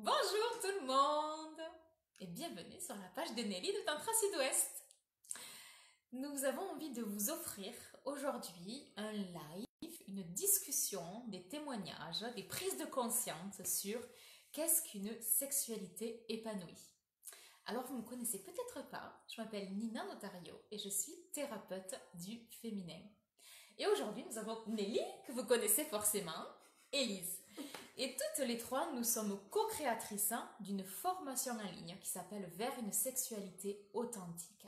[0.00, 1.60] Bonjour tout le monde
[2.20, 4.84] et bienvenue sur la page de Nelly de Tantra Sud-Ouest.
[6.12, 7.74] Nous avons envie de vous offrir
[8.04, 13.98] aujourd'hui un live, une discussion, des témoignages, des prises de conscience sur
[14.52, 16.92] qu'est-ce qu'une sexualité épanouie.
[17.66, 21.98] Alors vous ne me connaissez peut-être pas, je m'appelle Nina Notario et je suis thérapeute
[22.14, 23.02] du féminin.
[23.78, 26.46] Et aujourd'hui nous avons Nelly, que vous connaissez forcément,
[26.92, 27.40] Élise.
[27.96, 32.72] Et toutes les trois, nous sommes co-créatrices hein, d'une formation en ligne qui s'appelle Vers
[32.78, 34.66] une sexualité authentique.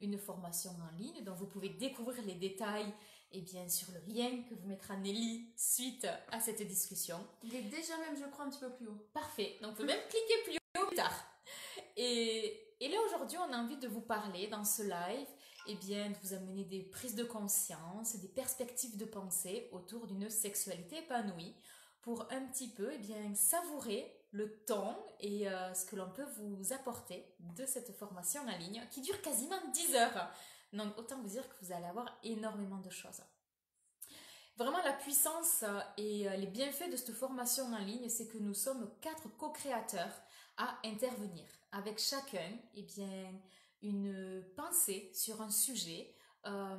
[0.00, 2.92] Une formation en ligne dont vous pouvez découvrir les détails
[3.32, 7.18] et bien sur le lien que vous mettra Nelly suite à cette discussion.
[7.42, 9.08] Il est déjà même, je crois, un petit peu plus haut.
[9.12, 9.58] Parfait.
[9.60, 11.26] Donc, vous pouvez même cliquer plus haut plus tard.
[11.96, 15.26] Et, et là, aujourd'hui, on a envie de vous parler dans ce live,
[15.66, 20.28] et bien, de vous amener des prises de conscience, des perspectives de pensée autour d'une
[20.30, 21.54] sexualité épanouie
[22.04, 26.26] pour un petit peu et bien, savourer le temps et euh, ce que l'on peut
[26.36, 27.24] vous apporter
[27.56, 30.30] de cette formation en ligne qui dure quasiment 10 heures.
[30.74, 33.22] Donc autant vous dire que vous allez avoir énormément de choses.
[34.58, 35.64] Vraiment la puissance
[35.96, 40.12] et euh, les bienfaits de cette formation en ligne, c'est que nous sommes quatre co-créateurs
[40.58, 43.32] à intervenir avec chacun et bien,
[43.82, 46.14] une pensée sur un sujet,
[46.46, 46.76] euh,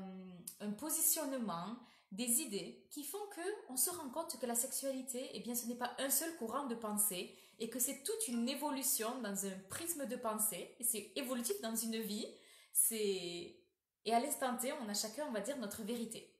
[0.59, 1.77] un positionnement,
[2.11, 5.67] des idées qui font que on se rend compte que la sexualité, eh bien, ce
[5.67, 9.57] n'est pas un seul courant de pensée et que c'est toute une évolution dans un
[9.69, 12.27] prisme de pensée c'est évolutif dans une vie.
[12.73, 13.57] C'est
[14.05, 16.31] et à l'instant T, on a chacun, on va dire, notre vérité.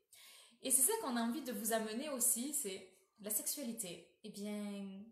[0.62, 4.16] Et c'est ça qu'on a envie de vous amener aussi, c'est la sexualité.
[4.24, 5.04] Eh bien,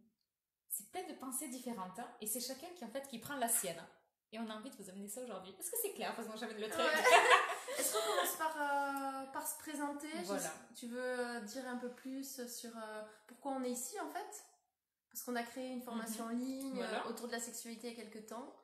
[0.69, 3.47] c'est plein de pensées différentes hein, et c'est chacun qui en fait qui prend la
[3.47, 3.83] sienne.
[4.31, 5.53] Et on a envie de vous amener ça aujourd'hui.
[5.59, 6.15] Est-ce que c'est clair?
[6.15, 6.81] Parce que j'amène le truc.
[7.77, 10.07] Est-ce qu'on commence par, euh, par se présenter?
[10.25, 10.41] Voilà.
[10.71, 14.09] Je- Tu veux euh, dire un peu plus sur euh, pourquoi on est ici en
[14.09, 14.45] fait?
[15.11, 16.75] Parce qu'on a créé une formation en ligne Mhm.
[16.77, 17.05] Voilà.
[17.05, 18.55] euh, autour de la sexualité il y a quelques temps.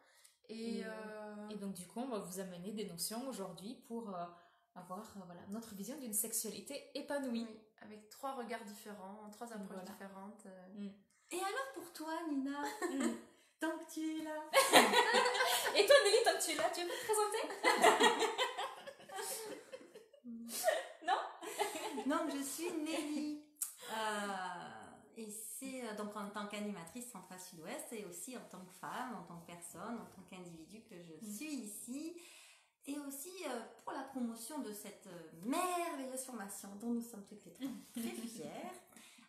[0.50, 4.10] Et, Et, euh, Et donc du coup, on va vous amener des notions aujourd'hui pour
[4.16, 4.26] euh,
[4.76, 7.46] avoir euh, voilà, notre vision d'une sexualité épanouie.
[7.48, 9.84] oui, avec trois regards différents, trois approches Voilà.
[9.84, 10.44] différentes.
[10.48, 10.90] euh.
[11.32, 13.16] Et alors pour toi, Nina, Mm.
[13.60, 14.42] tant que tu es là,
[15.76, 18.50] Et toi Nelly, tant que tu es là, tu veux me présenter?
[22.08, 23.44] donc je suis Nelly.
[23.92, 28.74] Euh, et c'est euh, donc en tant qu'animatrice Centrale Sud-Ouest et aussi en tant que
[28.80, 31.32] femme, en tant que personne, en tant qu'individu que je Mm.
[31.34, 32.14] suis ici.
[32.88, 37.46] Et aussi euh, pour la promotion de cette euh, merveilleuse formation dont nous sommes toutes
[37.46, 38.74] les trois très fières,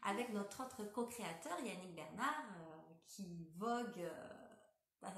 [0.02, 2.44] avec notre autre co-créateur Yannick Bernard
[3.06, 4.00] qui vogue
[5.02, 5.10] à,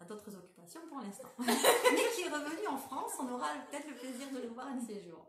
[0.00, 1.46] à d'autres occupations pour l'instant, mais
[2.14, 3.12] qui est revenu en France.
[3.20, 5.26] On aura peut-être le plaisir de le voir un de ces jours.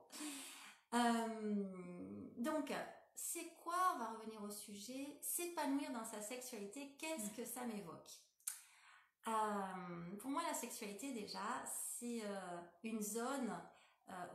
[0.93, 1.63] Euh,
[2.37, 2.73] donc,
[3.15, 8.09] c'est quoi, on va revenir au sujet, s'épanouir dans sa sexualité, qu'est-ce que ça m'évoque?
[9.27, 13.53] Euh, Pour moi, la sexualité, déjà, c'est euh, une zone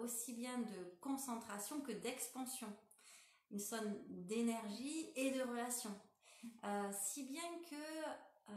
[0.01, 2.75] aussi bien de concentration que d'expansion,
[3.51, 5.91] une zone d'énergie et de relation.
[6.93, 8.57] Si bien que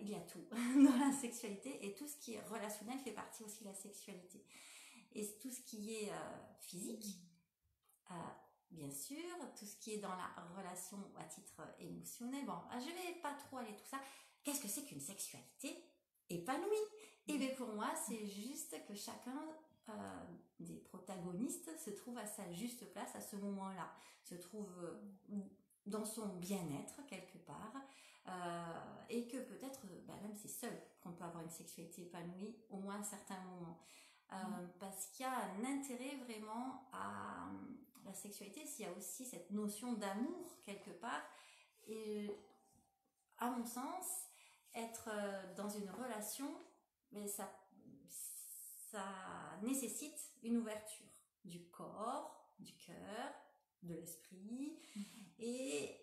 [0.00, 3.44] il y a tout dans la sexualité et tout ce qui est relationnel fait partie
[3.44, 4.42] aussi de la sexualité.
[5.14, 6.16] Et tout ce qui est euh,
[6.60, 7.18] physique,
[8.10, 8.14] euh,
[8.70, 12.44] bien sûr, tout ce qui est dans la relation à titre émotionnel.
[12.46, 13.98] Bon, je vais pas trop aller tout ça.
[14.42, 15.84] Qu'est-ce que c'est qu'une sexualité
[16.28, 16.86] épanouie?
[17.28, 19.42] Et bien pour moi, c'est juste que chacun
[19.88, 20.24] euh,
[20.60, 23.90] des protagonistes se trouve à sa juste place à ce moment-là,
[24.22, 25.40] se trouve euh,
[25.86, 27.74] dans son bien-être quelque part,
[28.28, 32.78] euh, et que peut-être, bah, même c'est seul qu'on peut avoir une sexualité épanouie, au
[32.78, 33.78] moins à un certain moment.
[34.32, 34.36] Euh,
[34.80, 37.48] Parce qu'il y a un intérêt vraiment à
[38.06, 41.22] la sexualité, s'il y a aussi cette notion d'amour quelque part,
[41.86, 42.30] et
[43.38, 44.28] à mon sens,
[44.74, 46.50] être euh, dans une relation,
[47.12, 47.50] mais ça,
[48.90, 49.04] ça
[49.62, 51.06] nécessite une ouverture
[51.44, 53.32] du corps, du cœur,
[53.82, 54.80] de l'esprit,
[55.38, 55.96] et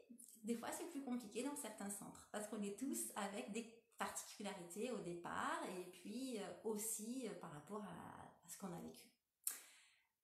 [0.44, 3.64] des fois c'est plus compliqué dans certains centres, parce qu'on est tous avec des
[3.98, 9.13] particularités au départ, et puis euh, aussi euh, par rapport à ce qu'on a vécu.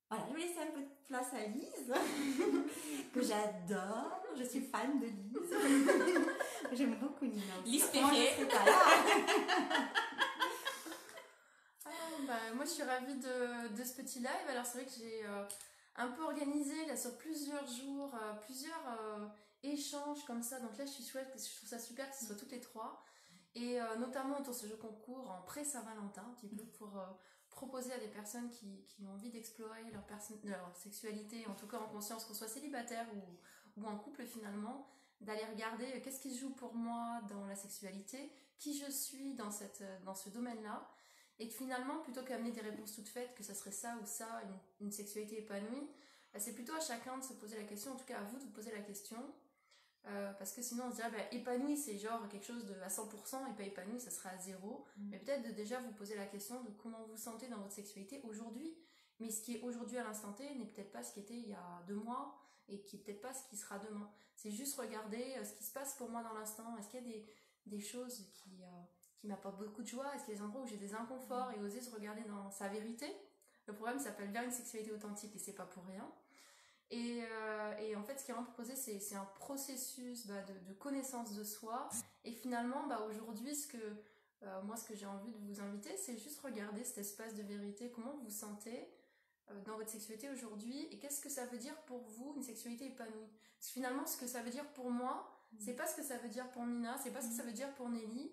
[0.10, 1.94] Voilà, je vais laisser un peu de place à Lise,
[3.14, 6.26] que j'adore, je suis fan de Lise.
[6.74, 7.54] J'aime beaucoup Nina.
[7.66, 8.08] Lise pas là.
[11.86, 11.90] Ah,
[12.28, 14.48] bah, moi, je suis ravie de, de ce petit live.
[14.50, 15.44] Alors, c'est vrai que j'ai euh,
[15.96, 19.26] un peu organisé là, sur plusieurs jours, euh, plusieurs euh,
[19.64, 20.60] échanges comme ça.
[20.60, 22.52] Donc là, je suis chouette parce que je trouve ça super que ce soit toutes
[22.52, 23.04] les trois.
[23.56, 27.06] Et euh, notamment autour de ce jeu concours en pré-Saint-Valentin, un petit peu pour euh,
[27.60, 32.24] proposer à des personnes qui, ont envie d'explorer leur, sexualité, en tout cas en conscience,
[32.24, 33.06] qu'on soit célibataire
[33.78, 34.88] ou, en couple finalement,
[35.20, 39.84] d'aller regarder qu'est-ce qui joue pour moi dans la sexualité, qui je suis dans, cette,
[40.06, 40.90] dans ce domaine-là,
[41.38, 44.42] et que finalement, plutôt qu'amener des réponses toutes faites, que ça serait ça ou ça,
[44.80, 45.90] une, sexualité épanouie,
[46.32, 48.38] bah, c'est plutôt à chacun de se poser la question, en tout cas à vous
[48.38, 49.18] de vous poser la question,
[50.08, 52.88] euh, parce que sinon on se dirait bah, épanoui c'est genre quelque chose de à
[52.88, 54.86] 100% et pas épanoui ça sera à zéro.
[54.98, 55.10] Mm.
[55.10, 58.22] mais peut-être de déjà vous poser la question de comment vous sentez dans votre sexualité
[58.24, 58.76] aujourd'hui.
[59.20, 61.50] Mais ce qui est aujourd'hui à l'instant T n'est peut-être pas ce qui était il
[61.50, 64.10] y a deux mois et qui est peut-être pas ce qui sera demain.
[64.36, 66.78] C'est juste regarder euh, ce qui se passe pour moi dans l'instant.
[66.78, 67.26] Est-ce qu'il y a des,
[67.66, 68.82] des choses qui, euh,
[69.18, 70.16] qui m'apportent beaucoup de joie?
[70.16, 72.50] Est-ce qu'il y a des endroits où j'ai des inconforts et oser se regarder dans
[72.52, 73.08] sa vérité?
[73.66, 76.10] Le programme s'appelle vers une sexualité authentique et c'est pas pour rien
[76.92, 80.54] et, euh, et, en fait, ce qui est vraiment proposé, c'est un processus bah, de,
[80.68, 81.88] de, connaissance de soi.
[82.24, 83.78] Et finalement, bah, aujourd'hui, ce que
[84.44, 87.44] euh, moi, ce que j'ai envie de vous inviter, c'est juste regarder cet espace de
[87.44, 88.90] vérité, comment vous vous sentez
[89.52, 92.88] euh, dans votre sexualité aujourd'hui, et qu'est-ce que ça veut dire pour vous une sexualité
[92.88, 93.30] épanouie?
[93.58, 96.18] Parce que finalement, ce que ça veut dire pour moi, c'est pas ce que ça
[96.18, 98.32] veut dire pour Mina, c'est pas ce que ça veut dire pour Nelly.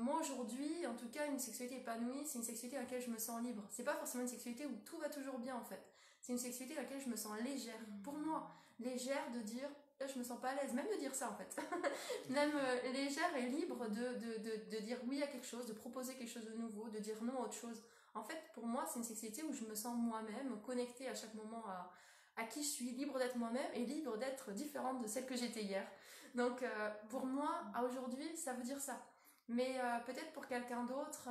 [0.00, 3.16] Moi aujourd'hui, en tout cas, une sexualité épanouie, c'est une sexualité dans laquelle je me
[3.16, 3.62] sens libre.
[3.70, 5.80] C'est pas forcément une sexualité où tout va toujours bien en fait
[6.26, 7.78] c'est une sexualité dans laquelle je me sens légère.
[8.02, 8.50] Pour moi,
[8.80, 9.68] légère de dire,
[10.00, 11.56] là, je me sens pas à l'aise, même de dire ça en fait.
[12.30, 15.72] même euh, légère et libre de, de, de, de, dire oui à quelque chose, de
[15.72, 17.80] proposer quelque chose de nouveau, de dire non à autre chose.
[18.12, 21.34] En fait, pour moi, c'est une sexualité où je me sens moi-même, connectée à chaque
[21.34, 21.92] moment à,
[22.36, 25.62] à qui je suis, libre d'être moi-même et libre d'être différente de celle que j'étais
[25.62, 25.86] hier.
[26.34, 29.00] Donc, euh, pour moi, à aujourd'hui, ça veut dire ça.
[29.48, 31.28] Mais euh, peut-être pour quelqu'un d'autre,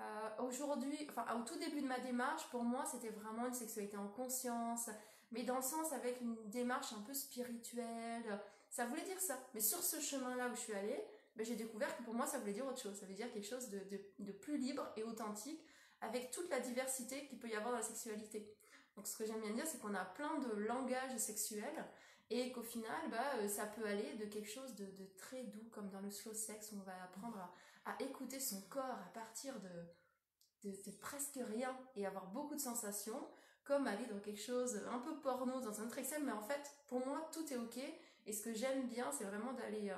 [0.00, 3.96] euh, aujourd'hui, enfin au tout début de ma démarche, pour moi c'était vraiment une sexualité
[3.96, 4.90] en conscience,
[5.30, 8.40] mais dans le sens avec une démarche un peu spirituelle.
[8.70, 9.38] Ça voulait dire ça.
[9.54, 11.04] Mais sur ce chemin-là où je suis allée,
[11.36, 12.98] ben, j'ai découvert que pour moi ça voulait dire autre chose.
[12.98, 15.60] Ça veut dire quelque chose de, plus libre et authentique
[16.00, 18.52] avec toute la diversité qu'il peut y avoir dans la sexualité.
[18.96, 21.84] Donc ce que j'aime bien dire, c'est qu'on a plein de langages sexuels
[22.30, 25.68] et qu'au final, bah, euh, ça peut aller de quelque chose de, de, très doux,
[25.70, 27.52] comme dans le slow sex, où on va apprendre à,
[27.84, 33.28] à écouter son corps à partir de, de, presque rien et avoir beaucoup de sensations,
[33.64, 37.04] comme aller dans quelque chose un peu porno, dans un autre mais en fait, pour
[37.06, 37.78] moi, tout est ok.
[38.26, 39.96] Et ce que j'aime bien, c'est vraiment d'aller euh,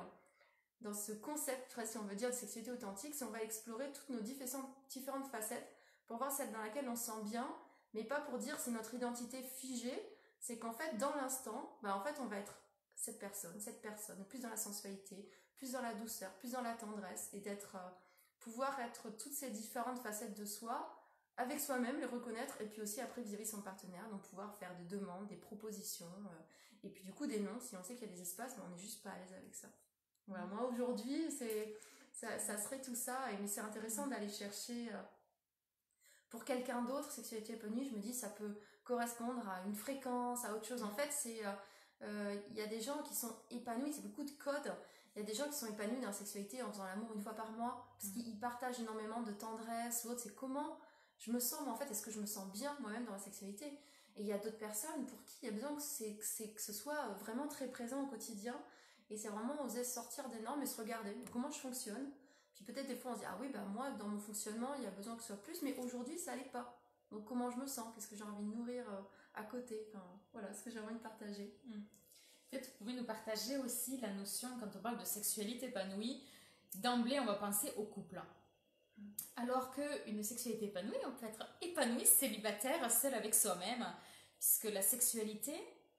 [0.80, 4.10] dans ce concept, si on veut dire, de sexualité authentique, si on va explorer toutes
[4.10, 5.68] nos différentes, différentes facettes
[6.06, 7.48] pour voir celle dans laquelle on se sent bien,
[7.94, 12.00] mais pas pour dire c'est notre identité figée, c'est qu'en fait, dans l'instant, bah, en
[12.02, 12.54] fait, on va être
[12.96, 16.74] cette personne, cette personne, plus dans la sensualité, plus dans la douceur, plus dans la
[16.74, 17.90] tendresse et d'être euh,
[18.40, 20.92] pouvoir être toutes ces différentes facettes de soi
[21.36, 24.74] avec soi-même, les reconnaître et puis aussi après vis-à-vis de son partenaire, donc pouvoir faire
[24.76, 28.08] des demandes, des propositions euh, et puis du coup des noms si on sait qu'il
[28.08, 29.68] y a des espaces mais on n'est juste pas à l'aise avec ça.
[30.26, 31.76] Voilà, moi aujourd'hui c'est
[32.12, 35.02] ça, ça, serait tout ça et mais c'est intéressant d'aller chercher euh,
[36.30, 40.54] pour quelqu'un d'autre sexualité épanouie, je me dis ça peut correspondre à une fréquence, à
[40.54, 40.82] autre chose.
[40.82, 41.44] En fait, c'est
[42.02, 44.72] il y a des gens qui sont épanouis, c'est beaucoup de codes
[45.16, 47.22] il y a des gens qui sont épanouis dans la sexualité en faisant l'amour une
[47.22, 48.22] fois par mois, parce mm.
[48.22, 50.20] qu'ils partagent énormément de tendresse ou autre.
[50.20, 50.78] C'est comment
[51.18, 53.18] je me sens, mais en fait, est-ce que je me sens bien moi-même dans la
[53.18, 53.66] sexualité?
[54.16, 56.16] Et il y a d'autres personnes pour qui il y a besoin que, c'est,
[56.52, 58.54] que, ce soit vraiment très présent au quotidien.
[59.08, 61.16] Et c'est vraiment oser sortir des normes et se regarder.
[61.32, 62.10] Comment je fonctionne?
[62.54, 64.84] Puis peut-être des fois on se dit, ah oui, bah moi, dans mon fonctionnement, il
[64.84, 66.78] y a besoin que ce soit plus, mais aujourd'hui, ça n'allait pas.
[67.10, 67.94] Donc comment je me sens?
[67.94, 69.00] Qu'est-ce que j'ai envie de nourrir euh,
[69.36, 71.54] à côté enfin, Voilà ce que j'ai envie de partager.
[71.66, 71.80] Mm.
[72.50, 76.22] Peut-être vous pouvez nous partager aussi la notion, quand on parle de sexualité épanouie,
[76.76, 78.20] d'emblée, on va penser au couple.
[79.36, 83.84] Alors qu'une sexualité épanouie, on peut être épanoui, célibataire, seul avec soi-même,
[84.38, 85.52] puisque la sexualité,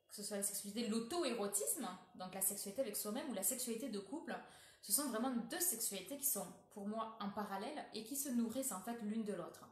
[0.07, 3.99] que ce soit la sexualité, l'auto-érotisme, donc la sexualité avec soi-même ou la sexualité de
[3.99, 4.35] couple,
[4.81, 8.71] ce sont vraiment deux sexualités qui sont pour moi en parallèle et qui se nourrissent
[8.71, 9.65] en fait l'une de l'autre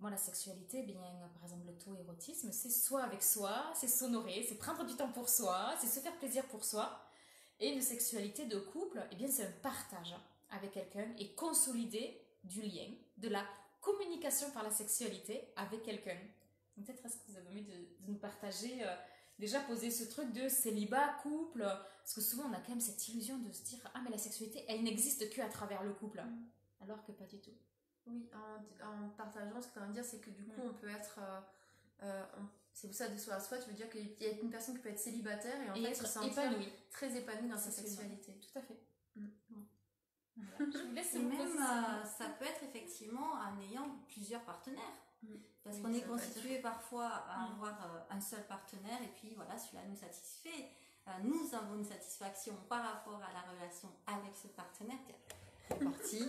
[0.00, 1.00] moi, la sexualité, eh bien,
[1.34, 5.12] par exemple, le tout érotisme, c'est soi avec soi, c'est s'honorer, c'est prendre du temps
[5.12, 6.98] pour soi, c'est se faire plaisir pour soi.
[7.58, 10.14] Et une sexualité de couple, eh bien, c'est un partage
[10.50, 12.88] avec quelqu'un et consolider du lien,
[13.18, 13.44] de la
[13.82, 16.16] communication par la sexualité avec quelqu'un.
[16.76, 18.96] Peut-être est-ce que vous avez envie de, nous partager, euh,
[19.38, 23.06] déjà poser ce truc de célibat, couple, parce que souvent on a quand même cette
[23.08, 26.84] illusion de se dire, ah mais la sexualité, elle n'existe qu'à travers le couple, mm.
[26.84, 27.52] alors que pas du tout.
[28.10, 28.28] Oui,
[28.82, 31.18] en, partageant, ce que tu veux dire, c'est que du coup, on peut être.
[31.18, 31.40] Euh,
[32.02, 32.24] euh,
[32.72, 34.74] c'est pour ça de soi à soi, tu veux dire qu'il y a une personne
[34.76, 36.50] qui peut être célibataire et en fait être se sentir
[36.90, 38.32] très épanouie dans sa sexualité.
[38.40, 38.80] Tout à fait.
[39.16, 39.26] Mm.
[40.58, 44.94] Je vous laisse et même, euh, ça peut être effectivement en ayant plusieurs partenaires.
[45.22, 45.34] Mm.
[45.62, 47.52] Parce qu'on est constitué parfois à mm.
[47.52, 50.70] avoir un seul partenaire et puis voilà, celui-là nous satisfait.
[51.22, 54.98] nous avons une satisfaction par rapport à la relation avec ce partenaire
[55.70, 56.28] c'est parti.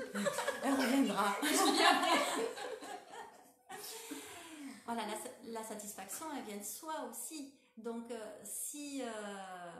[0.63, 1.35] Elle reviendra.
[4.85, 5.01] voilà,
[5.47, 7.51] la, satisfaction, elle vient de soi aussi.
[7.77, 9.01] Donc, euh, si.
[9.01, 9.71] Euh,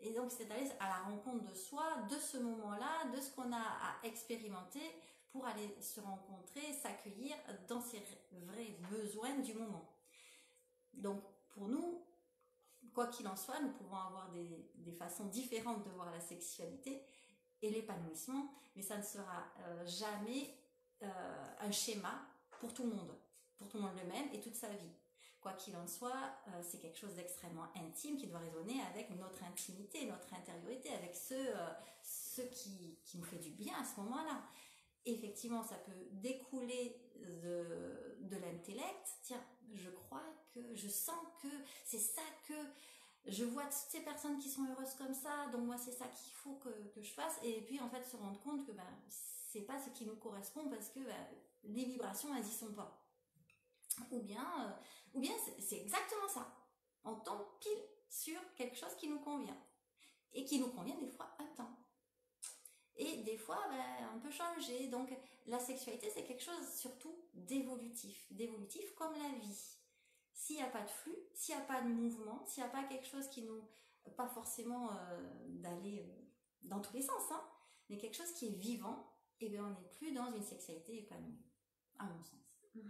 [0.00, 3.52] Et donc, c'est aller à la rencontre de soi, de ce moment-là, de ce qu'on
[3.52, 4.82] a à expérimenter
[5.30, 7.36] pour aller se rencontrer, s'accueillir
[7.68, 9.88] dans ses vrais besoins du moment.
[10.92, 11.22] Donc,
[11.54, 12.02] pour nous,
[12.92, 17.02] quoi qu'il en soit, nous pouvons avoir des, façons différentes de voir la sexualité
[17.62, 20.54] et l'épanouissement, mais ça ne sera euh, jamais
[21.02, 21.06] euh,
[21.60, 22.26] un schéma
[22.60, 23.16] pour tout le monde,
[23.56, 24.92] pour tout le monde le même et toute sa vie.
[25.40, 29.42] Quoi qu'il en soit, euh, c'est quelque chose d'extrêmement intime qui doit résonner avec notre
[29.44, 31.34] intimité, notre intériorité, avec ce,
[32.02, 34.42] ce qui, nous fait du bien à ce moment-là
[35.04, 39.18] effectivement, ça peut découler de l'intellect.
[39.24, 40.22] Tiens, je crois
[40.54, 41.48] que, je sens que
[41.84, 42.54] c'est ça que
[43.26, 46.32] je vois toutes ces personnes qui sont heureuses comme ça, donc moi c'est ça qu'il
[46.32, 47.38] faut que, que, je fasse.
[47.42, 50.68] Et puis en fait se rendre compte que ben, c'est pas ce qui nous correspond
[50.68, 51.26] parce que ben,
[51.64, 52.98] les vibrations elles y sont pas.
[54.10, 54.72] Ou bien, euh,
[55.14, 56.52] ou bien c'est exactement ça.
[57.04, 59.58] On tombe pile sur quelque chose qui nous convient.
[60.32, 61.76] Et qui nous convient des fois à temps.
[62.96, 64.88] Et des fois, ben, on peut changer.
[64.88, 65.10] Donc,
[65.46, 68.26] la sexualité, c'est quelque chose surtout d'évolutif.
[68.30, 69.76] D'évolutif comme la vie.
[70.42, 72.72] S'il n'y a pas de flux, s'il n'y a pas de mouvement, s'il n'y a
[72.72, 73.62] pas quelque chose qui nous...
[74.16, 76.24] Pas forcément euh, d'aller euh,
[76.64, 77.40] dans tous les sens, hein,
[77.88, 80.98] mais quelque chose qui est vivant, et eh bien on n'est plus dans une sexualité
[80.98, 81.38] épanouie.
[81.96, 82.40] À mon sens.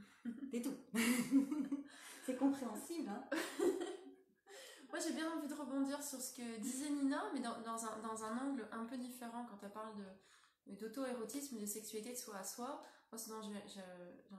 [0.50, 0.74] C'est tout.
[2.24, 3.28] c'est compréhensible, hein
[4.88, 7.98] Moi, j'ai bien envie de rebondir sur ce que disait Nina, mais dans, dans, un,
[7.98, 12.38] dans un, angle un peu différent quand elle parle de, d'auto-érotisme, de sexualité de soi
[12.38, 12.82] à soi.
[13.12, 13.82] Dont j'ai,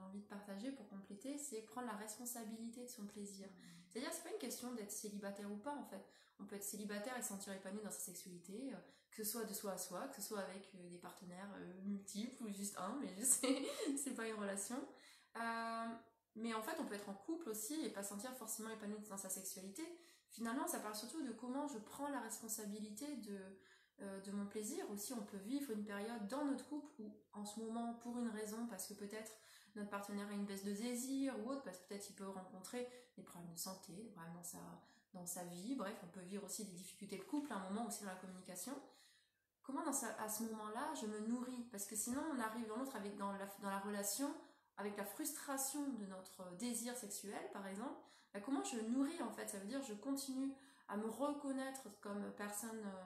[0.04, 3.46] envie de partager pour compléter, c'est prendre la responsabilité de son plaisir.
[3.88, 6.04] C'est-à-dire, c'est pas une question d'être célibataire ou pas, en fait.
[6.40, 8.76] On peut être célibataire et se sentir épanoui dans sa sexualité, euh,
[9.12, 11.82] que ce soit de soi à soi, que ce soit avec euh, des partenaires euh,
[11.84, 13.62] multiples ou juste un, mais je sais,
[13.96, 14.84] c'est pas une relation.
[16.34, 19.16] mais en fait, on peut être en couple aussi et pas sentir forcément épanoui dans
[19.16, 19.84] sa sexualité
[20.34, 23.38] finalement, ça parle surtout de comment je prends la responsabilité de,
[24.02, 24.84] euh, de mon plaisir.
[24.90, 28.28] Aussi, on peut vivre une période dans notre couple où, en ce moment, pour une
[28.28, 29.32] raison, parce que peut-être
[29.76, 32.88] notre partenaire a une baisse de désir ou autre, parce que peut-être il peut rencontrer
[33.16, 34.34] des problèmes de santé, des problèmes
[35.14, 35.74] dans sa, vie.
[35.74, 38.16] Bref, on peut vivre aussi des difficultés de couple à un moment aussi dans la
[38.16, 38.72] communication.
[39.62, 41.66] Comment dans à ce moment-là, je me nourris?
[41.70, 44.32] Parce que sinon, on arrive dans l'autre avec dans la, dans la relation
[44.76, 47.94] avec la frustration de notre désir sexuel, par exemple,
[48.32, 49.48] bah, comment je nourris en fait?
[49.48, 50.52] Ça veut dire je continue
[50.88, 53.04] à me reconnaître comme personne euh,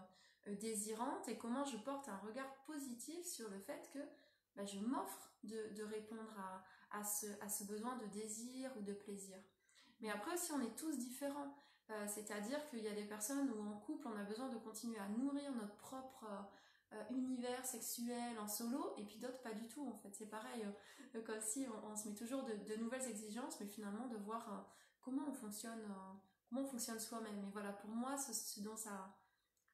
[0.54, 3.98] désirante et comment je porte un regard positif sur le fait que
[4.56, 6.34] bah, je m'offre de, répondre
[6.90, 9.36] à, ce, ce besoin de désir ou de plaisir.
[10.00, 11.54] Mais après aussi on est tous différents.
[11.90, 14.98] Euh, c'est-à-dire qu'il y a des personnes où en couple on a besoin de continuer
[14.98, 16.26] à nourrir notre propre
[16.92, 20.10] euh, univers sexuel en solo et puis d'autres pas du tout en fait.
[20.12, 20.66] C'est pareil,
[21.24, 24.68] comme si on, se met toujours de, nouvelles exigences mais finalement de voir
[25.08, 26.12] comment on fonctionne, euh,
[26.48, 27.38] comment on fonctionne soi-même.
[27.38, 29.16] Et voilà, pour moi, ce, dont ça,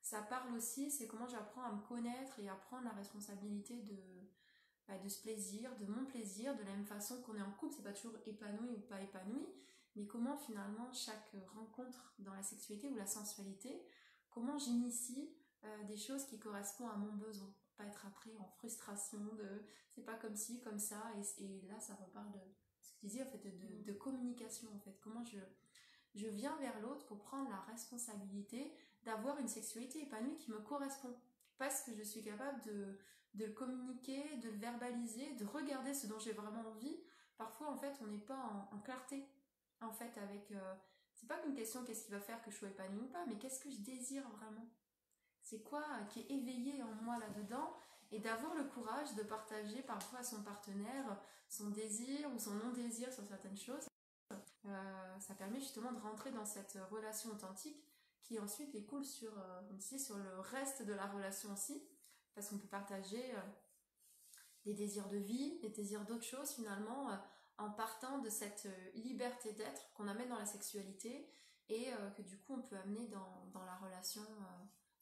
[0.04, 3.96] ça parle aussi, c'est comment j'apprends à me connaître et à prendre la responsabilité de,
[4.86, 7.74] bah, de ce plaisir, de mon plaisir, de la même façon qu'on est en couple,
[7.74, 9.48] c'est pas toujours épanoui ou pas épanoui,
[9.96, 13.82] mais comment finalement chaque rencontre dans la sexualité ou la sensualité,
[14.28, 15.34] comment j'initie
[15.64, 17.54] euh, des choses qui correspondent à mon besoin.
[17.78, 21.80] Pas être après en frustration de c'est pas comme ci, comme ça, et, et là
[21.80, 22.38] ça reparle de
[23.22, 25.38] en fait de, communication en fait comment je
[26.14, 28.72] je viens vers l'autre pour prendre la responsabilité
[29.04, 31.14] d'avoir une sexualité épanouie qui me correspond
[31.58, 32.98] parce que je suis capable de,
[33.34, 37.00] de communiquer, de le verbaliser, de regarder ce dont j'ai vraiment envie.
[37.36, 39.28] Parfois, en fait, on n'est pas en, clarté,
[39.80, 40.50] en fait, avec...
[40.52, 40.74] Euh,
[41.14, 43.38] c'est pas qu'une question qu'est-ce qui va faire que je sois épanouie ou pas, mais
[43.38, 44.68] qu'est-ce que je désire vraiment?
[45.40, 47.72] C'est quoi qui est éveillé en moi là-dedans?
[48.10, 51.18] Et d'avoir le courage de partager parfois à son partenaire
[51.48, 53.86] son désir ou son non-désir sur certaines choses.
[54.66, 57.84] Euh, ça permet justement de rentrer dans cette relation authentique
[58.24, 61.82] qui ensuite découle sur, euh, sur le reste de la relation aussi,
[62.34, 63.40] parce qu'on peut partager euh,
[64.64, 67.08] des désirs de vie, des désirs d'autres choses finalement,
[67.58, 71.30] en partant de cette liberté d'être qu'on amène dans la sexualité
[71.68, 74.22] et que du coup on peut amener dans, dans la relation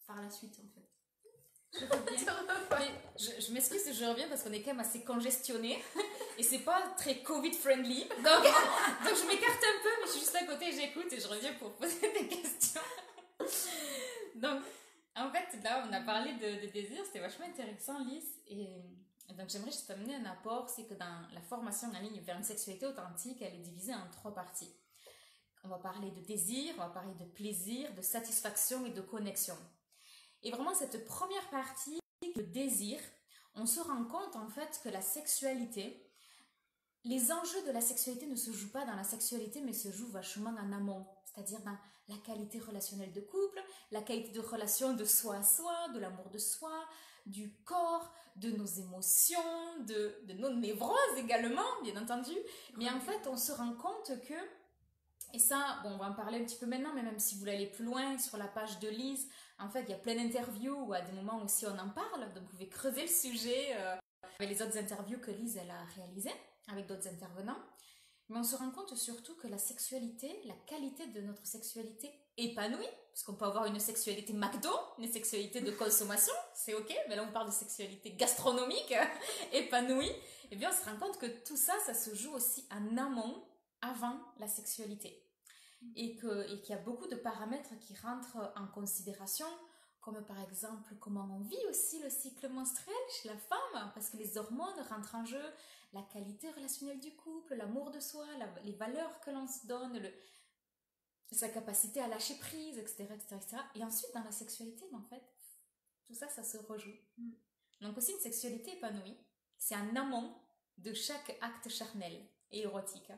[0.06, 0.92] par la suite en fait.
[1.74, 2.34] Je reviens.
[3.18, 5.82] je, m'excuse, je reviens parce qu'on est quand même assez congestionné
[6.38, 8.04] et c'est pas très Covid friendly.
[8.04, 11.28] Donc, donc je m'écarte un peu, mais je suis juste à côté, j'écoute et je
[11.28, 12.80] reviens pour poser des questions.
[14.42, 14.61] Donc,
[15.14, 18.25] en fait, là, on a parlé de, désir, c'était vachement intéressant, Lys.
[18.49, 18.82] Et
[19.38, 22.42] donc, j'aimerais juste amener un apport c'est que dans la formation en ligne vers une
[22.42, 24.75] sexualité authentique, elle est divisée en trois parties.
[25.62, 29.56] On va parler de désir, on va parler de plaisir, de satisfaction et de connexion.
[30.42, 32.00] Et vraiment, cette première partie,
[32.34, 32.99] le désir,
[33.54, 36.11] on se rend compte en fait que la sexualité,
[37.04, 40.11] les enjeux de la sexualité ne se jouent pas dans la sexualité, mais se jouent
[40.11, 41.06] vachement en amont.
[41.32, 41.76] C'est-à-dire dans
[42.08, 46.28] la qualité relationnelle de couple, la qualité de relation de soi à soi, de l'amour
[46.30, 46.72] de soi,
[47.26, 49.38] du corps, de nos émotions,
[49.86, 52.32] de, nos névroses également, bien entendu.
[52.76, 54.34] Mais en fait, on se rend compte que,
[55.34, 57.52] et ça, on va en parler un petit peu maintenant, mais même si vous voulez
[57.52, 60.86] aller plus loin sur la page de Lise, en fait, il y a plein d'interviews
[60.86, 63.96] où à des moments aussi on en parle, donc vous pouvez creuser le sujet euh,
[64.38, 66.34] avec les autres interviews que Lise elle a réalisées
[66.68, 67.58] avec d'autres intervenants.
[68.28, 72.86] Mais on se rend compte surtout que la sexualité, la qualité de notre sexualité épanouie,
[73.12, 77.26] parce qu'on peut avoir une sexualité McDo, une sexualité de consommation, c'est ok, mais là
[77.28, 78.94] on parle de sexualité gastronomique,
[79.52, 82.66] épanouie, et eh bien on se rend compte que tout ça, ça se joue aussi
[82.70, 83.42] en amont,
[83.82, 85.22] avant la sexualité.
[85.96, 89.46] Et qu'il y a beaucoup de paramètres qui rentrent en considération,
[90.00, 94.16] comme par exemple comment on vit aussi le cycle menstruel chez la femme, parce que
[94.16, 95.42] les hormones rentrent en jeu,
[95.92, 98.26] la qualité relationnelle du couple, l'amour de soi,
[98.64, 100.12] les valeurs que l'on se donne, le,
[101.30, 105.22] sa capacité à lâcher prise, etc., etc., Et ensuite, dans la sexualité, en fait,
[106.06, 106.96] tout ça, ça se rejoue.
[107.16, 107.32] Mm.
[107.80, 109.16] Donc aussi, une sexualité épanouie,
[109.58, 110.34] c'est un amont
[110.78, 113.12] de chaque acte charnel et érotique.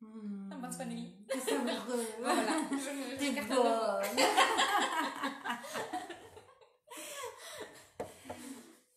[0.00, 0.50] Mmh.
[0.78, 1.14] Bonne nuit.
[2.20, 2.52] voilà.
[3.18, 4.02] T'es bonne.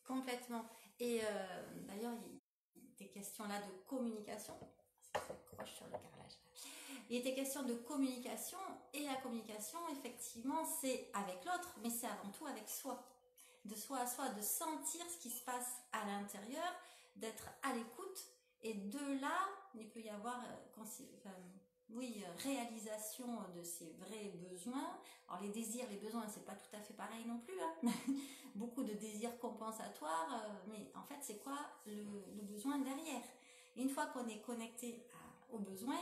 [0.08, 0.66] Complètement.
[1.00, 2.18] Et euh, d'ailleurs,
[3.48, 4.54] là de communication.
[7.10, 8.58] Il était question de communication
[8.94, 13.02] et la communication, effectivement, c'est avec l'autre, mais c'est avant tout avec soi.
[13.64, 16.74] De soi à soi, de sentir ce qui se passe à l'intérieur,
[17.16, 18.28] d'être à l'écoute.
[18.62, 20.84] Et de là, il peut y avoir, euh,
[21.90, 25.00] oui, euh, réalisation de ses vrais besoins.
[25.28, 27.60] Alors les désirs, les besoins, c'est pas tout à fait pareil non plus.
[27.62, 27.92] Hein.
[28.56, 33.24] Beaucoup de désirs compensatoires, euh, mais en fait, c'est quoi le, besoin derrière?
[33.76, 35.04] Une fois qu'on est connecté
[35.50, 36.02] aux besoins,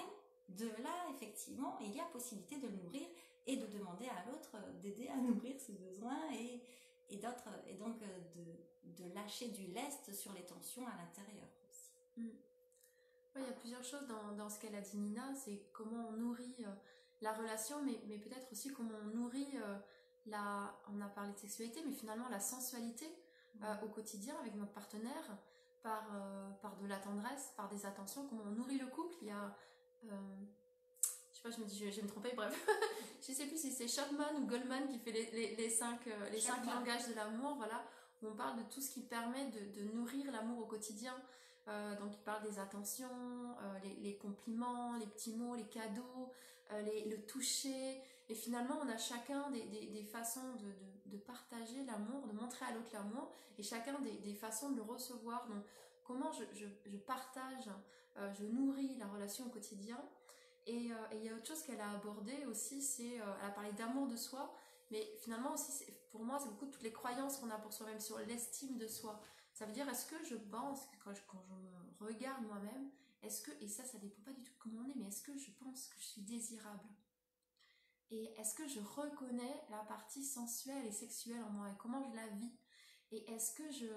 [0.49, 3.07] de là, effectivement, il y a possibilité de le nourrir
[3.47, 6.61] et de demander à l'autre d'aider à nourrir ses besoins et,
[7.09, 11.91] et, d'autres, et donc de, de, lâcher du lest sur les tensions à l'intérieur aussi.
[12.17, 12.29] Mm.
[13.41, 16.13] Il y a plusieurs choses dans, dans ce qu'elle a dit Nina, c'est comment on
[16.13, 16.71] nourrit euh,
[17.21, 19.77] la relation, mais, mais peut-être aussi comment on nourrit euh,
[20.25, 20.75] la...
[20.93, 23.05] On a parlé de sexualité, mais finalement la sensualité
[23.63, 23.83] euh, mm.
[23.83, 25.37] au quotidien avec notre partenaire,
[25.83, 26.03] par,
[26.63, 29.13] par de la tendresse, par des attentions, comment on nourrit le couple.
[29.21, 29.55] Il y a
[30.11, 30.17] euh,
[31.31, 32.67] je sais pas, je me dis, je, vais me tromper, bref.
[33.21, 36.39] je sais plus si c'est Chapman ou Goldman qui fait les, les, cinq, euh, les
[36.39, 37.83] cinq langages de l'amour, voilà,
[38.21, 41.13] où on parle de tout ce qui permet de, nourrir l'amour au quotidien.
[41.67, 43.07] Euh, donc il parle des attentions,
[44.01, 46.31] les, compliments, les petits mots, les cadeaux,
[46.71, 48.01] le toucher.
[48.29, 50.53] Et finalement, on a chacun des, façons
[51.05, 55.47] de, partager l'amour, de montrer à l'autre l'amour, et chacun des, façons de le recevoir.
[55.47, 55.63] Donc
[56.03, 56.65] comment je,
[56.97, 57.69] partage
[58.17, 59.97] euh, je nourris la relation au quotidien.
[60.67, 63.51] Euh, et il y a autre chose qu'elle a abordé aussi, c'est, euh, elle a
[63.51, 64.53] parlé d'amour de soi,
[64.89, 68.17] mais finalement aussi, pour moi, c'est beaucoup toutes les croyances qu'on a pour soi-même sur
[68.19, 69.21] l'estime de soi.
[69.55, 72.91] Ça veut dire, est-ce que je pense, quand je, me regarde moi-même,
[73.21, 75.23] est-ce que, et ça, ça dépend pas du tout de comment on est, mais est-ce
[75.23, 76.89] que je pense que je suis désirable?
[78.11, 81.69] Et est-ce que je reconnais la partie sensuelle et sexuelle en moi?
[81.69, 82.51] Et comment je la vis?
[83.11, 83.87] Et est-ce que je,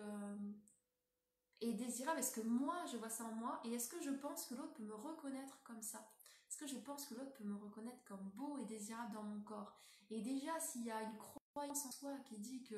[1.60, 2.20] et désirable?
[2.20, 3.60] Est-ce que moi, je vois ça en moi?
[3.64, 6.08] Et est-ce que je pense que l'autre peut me reconnaître comme ça?
[6.48, 9.40] Est-ce que je pense que l'autre peut me reconnaître comme beau et désirable dans mon
[9.40, 9.76] corps?
[10.08, 11.18] Et déjà, s'il y a une
[11.52, 12.76] croyance en soi qui dit que,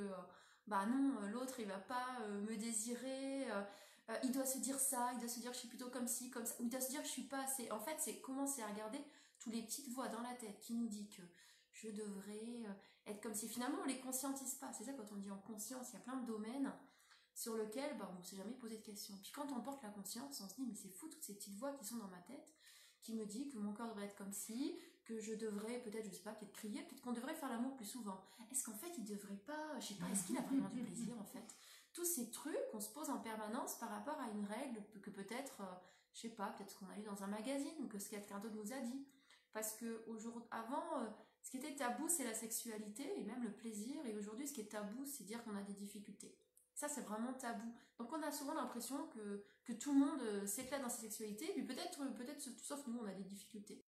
[0.70, 3.60] bah non, l'autre, il va pas euh, me désirer, euh,
[4.08, 6.30] euh, il doit se dire ça, il doit se dire je suis plutôt comme ci,
[6.30, 7.68] comme ça, ou il doit se dire je suis pas assez.
[7.72, 9.00] En fait, c'est commencer à regarder
[9.40, 11.22] tous les petites voix dans la tête qui nous dit que
[11.72, 12.62] je devrais
[13.06, 14.72] être comme si finalement on les conscientise pas.
[14.72, 16.72] C'est ça quand on dit en conscience, il y a plein de domaines
[17.34, 19.16] sur lequel bah, on ne s'est jamais posé de questions.
[19.22, 21.56] Puis quand on porte la conscience, on se dit mais c'est fou toutes ces petites
[21.56, 22.54] voix qui sont dans ma tête,
[23.00, 26.14] qui me dit que mon corps devrait être comme ci, que je devrais peut-être, je
[26.14, 28.22] sais pas, peut-être crier, peut-être qu'on devrait faire l'amour plus souvent.
[28.50, 31.14] Est-ce qu'en fait il devrait pas, je sais pas, est-ce qu'il a vraiment du plaisir
[31.18, 31.56] en fait?
[31.92, 35.60] Tous ces trucs qu'on se pose en permanence par rapport à une règle que peut-être,
[35.60, 35.74] euh,
[36.14, 38.54] je sais pas, peut-être qu'on a lu dans un magazine ou que ce quelqu'un d'autre
[38.54, 39.04] nous a dit.
[39.52, 41.08] Parce que aujourd'hui, avant, euh,
[41.42, 44.04] ce qui était tabou, c'est la sexualité et même le plaisir.
[44.06, 46.36] Et aujourd'hui, ce qui est tabou, c'est dire qu'on a des difficultés.
[46.74, 47.74] Ça, c'est vraiment tabou.
[47.98, 51.46] Donc, on a souvent l'impression que, que tout le monde euh, s'éclate dans sa sexualité,
[51.52, 53.84] puis peut-être, euh, peut-être, sauf nous, on a des difficultés.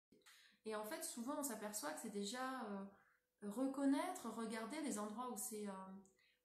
[0.66, 5.38] Et en fait, souvent, on s'aperçoit que c'est déjà euh, reconnaître, regarder les endroits où
[5.38, 5.68] c'est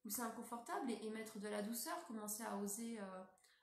[0.04, 3.00] où c'est inconfortable et, mettre de la douceur, commencer à oser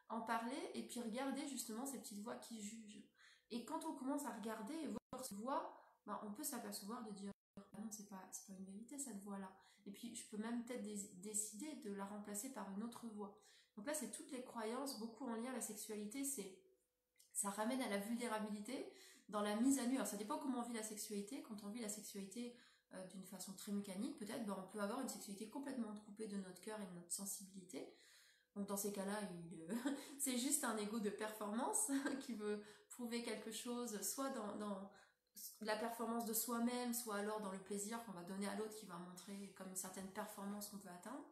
[0.09, 3.03] en parler, et puis regarder justement ces petites voix qui jugent.
[3.49, 5.73] Et quand on commence à regarder et voir ces voix,
[6.05, 7.31] ben, on peut s'apercevoir de dire
[7.77, 9.51] non, c'est pas, pas une vérité cette voix-là.
[9.85, 10.83] Et puis, je peux même peut-être
[11.21, 13.37] décider de la remplacer par une autre voix.
[13.75, 16.57] Donc là, c'est toutes les croyances, beaucoup en lien à la sexualité, c'est
[17.31, 18.92] ça ramène à la vulnérabilité.
[19.34, 19.96] Dans la mise à nu.
[19.96, 21.41] Alors ça dépend comment on vit la sexualité.
[21.41, 22.56] Quand on vit la sexualité
[22.93, 26.38] euh, d'une façon très mécanique, peut-être, ben, on peut avoir une sexualité complètement coupée de
[26.38, 27.91] notre cœur et de notre sensibilité.
[28.56, 29.19] Donc dans ces cas-là,
[30.19, 31.91] c'est juste un ego de performance
[32.22, 34.91] qui veut prouver quelque chose, soit dans,
[35.62, 38.86] la performance de soi-même, soit alors dans le plaisir qu'on va donner à l'autre qui
[38.86, 41.26] va montrer comme une certaine performance qu'on peut atteindre.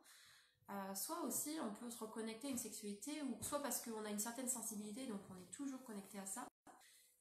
[0.72, 4.10] Euh, soit aussi on peut se reconnecter à une sexualité, ou soit parce qu'on a
[4.10, 6.48] une certaine sensibilité, donc on est toujours connecté à ça.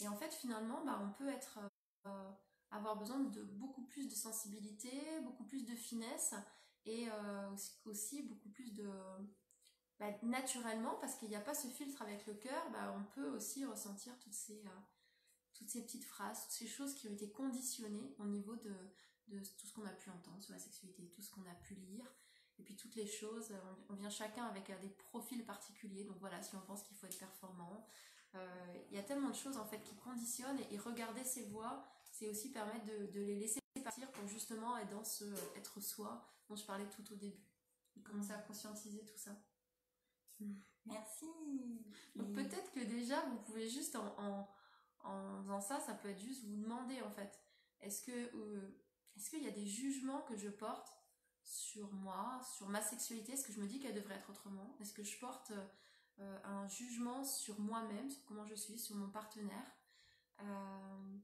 [0.01, 1.59] Et en fait, finalement, bah, on peut être,
[2.07, 2.31] euh,
[2.71, 4.91] avoir besoin de beaucoup plus de sensibilité,
[5.23, 6.35] beaucoup plus de finesse,
[6.87, 8.91] et euh, aussi, beaucoup plus de...
[9.99, 13.29] Bah, naturellement, parce qu'il n'y a pas ce filtre avec le cœur, bah, on peut
[13.31, 14.65] aussi ressentir toutes ces,
[15.53, 18.75] toutes ces petites phrases, toutes ces choses qui ont été conditionnées au niveau de,
[19.29, 21.75] de tout ce qu'on a pu entendre sur la sexualité, tout ce qu'on a pu
[21.75, 22.07] lire.
[22.59, 23.55] Et puis toutes les choses,
[23.89, 26.05] on vient chacun avec euh, des profils particuliers.
[26.05, 27.79] Donc voilà, si on pense qu'il faut être performant, euh,
[28.91, 32.29] il y a tellement de choses en fait qui conditionnent et, regarder ces voix, c'est
[32.29, 35.25] aussi permettre de, les laisser partir pour justement être dans ce
[35.57, 37.43] être soi dont je parlais tout au début.
[38.05, 39.31] commencer à conscientiser tout ça.
[40.87, 41.27] Merci.
[42.17, 44.49] Donc peut-être que déjà vous pouvez juste en,
[45.05, 47.39] en, faisant ça, ça peut être juste vous demander en fait,
[47.81, 48.81] est-ce que euh,
[49.17, 50.97] est-ce qu'il y a des jugements que je porte
[51.43, 53.33] sur moi, sur ma sexualité?
[53.33, 54.77] Est-ce que je me dis qu'elle devrait être autrement?
[54.81, 55.53] Est-ce que je porte
[56.21, 59.77] euh, un jugement sur moi-même, sur comment je suis, sur mon partenaire.
[60.41, 61.17] Euh,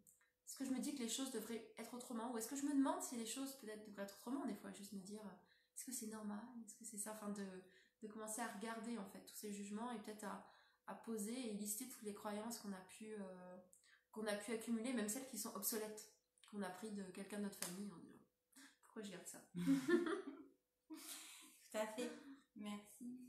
[0.47, 2.33] Est-ce que je me dis que les choses devraient être autrement?
[2.33, 4.71] Ou est-ce que je me demande si les choses peut-être devraient être autrement Des fois,
[4.73, 5.21] juste me dire,
[5.75, 6.41] est-ce que c'est normal?
[6.65, 7.13] Est-ce que c'est ça?
[7.13, 7.47] Enfin, de,
[8.03, 10.47] de, commencer à regarder en fait tous ces jugements et peut-être à,
[10.87, 13.57] à, poser et lister toutes les croyances qu'on a pu euh,
[14.13, 16.11] qu'on a pu accumuler, même celles qui sont obsolètes,
[16.51, 17.91] qu'on a pris de quelqu'un de notre famille
[19.03, 19.39] je garde ça?
[20.89, 22.11] Tout à fait.
[22.57, 23.26] Merci.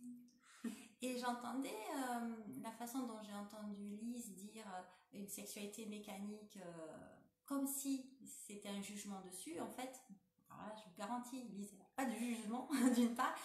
[1.01, 4.81] Et j'entendais euh, la façon dont j'ai entendu Lise dire euh,
[5.13, 6.97] une sexualité mécanique euh,
[7.45, 9.60] comme si c'était un jugement dessus.
[9.60, 10.01] En fait,
[10.49, 13.36] je vous garantis, Lise pas de jugement d'une part.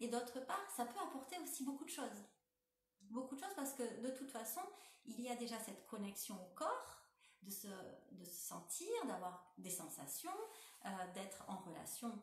[0.00, 2.24] Et d'autre part, ça peut apporter aussi beaucoup de choses.
[3.02, 4.62] Beaucoup de choses parce que de toute façon,
[5.04, 7.02] il y a déjà cette connexion au corps,
[7.42, 7.68] de se,
[8.28, 10.34] sentir, d'avoir des sensations,
[11.14, 12.20] d'être en relation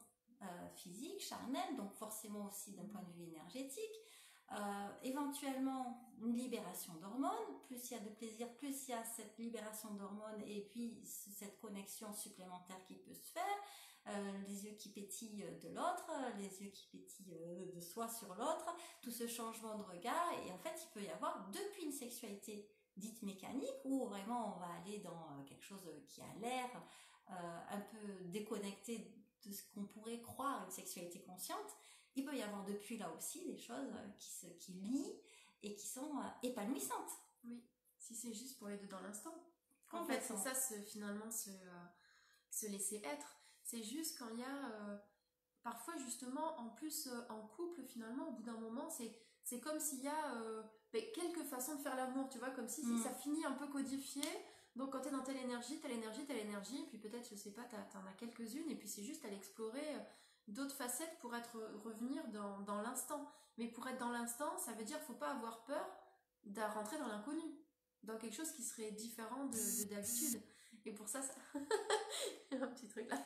[0.75, 4.03] physique, charnelle, donc forcément aussi d'un point de vue énergétique.
[4.51, 7.31] Euh, éventuellement une libération d'hormones,
[7.65, 11.01] plus il y a de plaisir, plus il y a cette libération d'hormones et puis
[11.03, 14.13] cette connexion supplémentaire qui peut se faire,
[14.47, 19.11] les yeux qui pétillent de l'autre, les yeux qui pétillent de soi sur l'autre, tout
[19.11, 23.21] ce changement de regard et en fait il peut y avoir depuis une sexualité dite
[23.23, 26.69] mécanique où vraiment on va aller dans quelque chose qui a l'air
[27.31, 29.11] euh, un peu déconnecté
[29.45, 31.77] de ce qu'on pourrait croire une sexualité consciente,
[32.15, 35.13] il peut y avoir depuis là aussi des choses qui se qui lient
[35.61, 37.11] et qui sont euh, épanouissantes.
[37.45, 37.63] Oui,
[37.97, 39.33] si c'est juste pour être dans l'instant.
[39.91, 41.85] En fait, c'est ça, ce, finalement, se, euh,
[42.49, 43.37] se laisser être.
[43.63, 45.03] C'est juste quand il y a
[45.61, 50.01] parfois justement en plus en couple finalement au bout d'un moment c'est c'est comme s'il
[50.03, 50.35] y a
[50.91, 53.01] ben, quelques façons de faire l'amour tu vois comme si, mm.
[53.01, 54.25] ça finit un peu codifié
[54.75, 57.51] donc quand tu es dans telle énergie, telle énergie, telle énergie, puis peut-être, je sais
[57.51, 59.99] pas, tu en as quelques-unes, et puis c'est juste à l'explorer euh,
[60.47, 63.31] d'autres facettes pour être revenir dans, dans l'instant.
[63.57, 65.85] Mais pour être dans l'instant, ça veut dire faut pas avoir peur
[66.45, 67.43] de rentrer dans l'inconnu,
[68.03, 70.41] dans quelque chose qui serait différent de d'habitude.
[70.85, 71.33] Et pour ça, ça...
[72.51, 73.17] un petit truc là,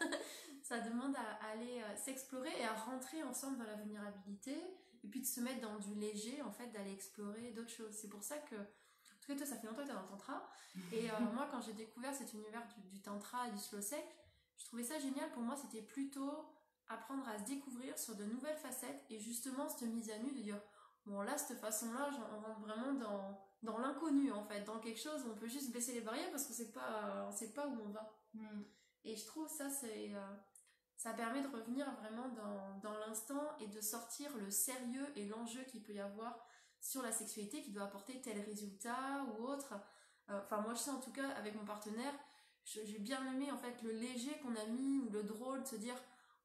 [0.64, 4.56] ça demande à, aller euh, s'explorer et à rentrer ensemble dans la vulnérabilité,
[5.04, 7.94] et puis de se mettre dans du léger, en fait, d'aller explorer d'autres choses.
[7.94, 8.56] C'est pour ça que
[9.28, 10.50] parce que toi, ça fait longtemps que tu es dans le tantra.
[10.92, 14.02] Et euh, moi, quand j'ai découvert cet univers du, tantra et du slow sex,
[14.58, 15.30] je trouvais ça génial.
[15.32, 16.46] Pour moi, c'était plutôt
[16.90, 20.42] apprendre à se découvrir sur de nouvelles facettes et justement cette mise à nu de
[20.42, 20.62] dire
[21.06, 25.00] bon là cette façon là on rentre vraiment dans dans l'inconnu en fait dans quelque
[25.00, 27.68] chose où on peut juste baisser les barrières parce qu'on sait pas on sait pas
[27.68, 28.64] où on va hmm.
[29.04, 30.36] et je trouve ça c'est euh,
[30.98, 35.62] ça permet de revenir vraiment dans, dans l'instant et de sortir le sérieux et l'enjeu
[35.64, 36.48] qu'il peut y avoir
[36.82, 39.74] sur la sexualité qui doit apporter tel résultat ou autre.
[40.30, 42.14] Euh, enfin, moi, je sais en tout cas, avec mon partenaire,
[42.64, 45.78] j'ai bien aimé en fait le léger qu'on a mis ou le drôle de se
[45.78, 45.96] dire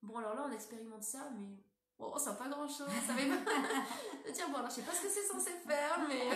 [0.02, 1.56] bon, alors là, on expérimente ça, mais
[1.98, 2.88] oh, ça n'a pas grand chose.
[3.06, 6.30] Ça va de dire bon, alors je sais pas ce que c'est censé faire, mais.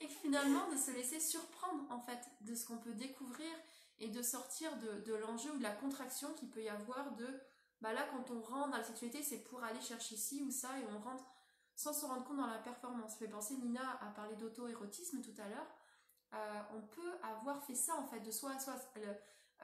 [0.00, 3.50] et finalement, de se laisser surprendre en fait de ce qu'on peut découvrir
[3.98, 7.28] et de sortir de, de l'enjeu ou de la contraction qu'il peut y avoir de
[7.80, 10.78] bah là, quand on rentre dans la sexualité, c'est pour aller chercher ci ou ça
[10.78, 11.24] et on rentre
[11.76, 13.12] sans se rendre compte dans la performance.
[13.12, 15.66] Ça fait penser, Nina a parlé d'auto-érotisme tout à l'heure.
[16.32, 18.74] Euh, on peut avoir fait ça en fait de soi à soi.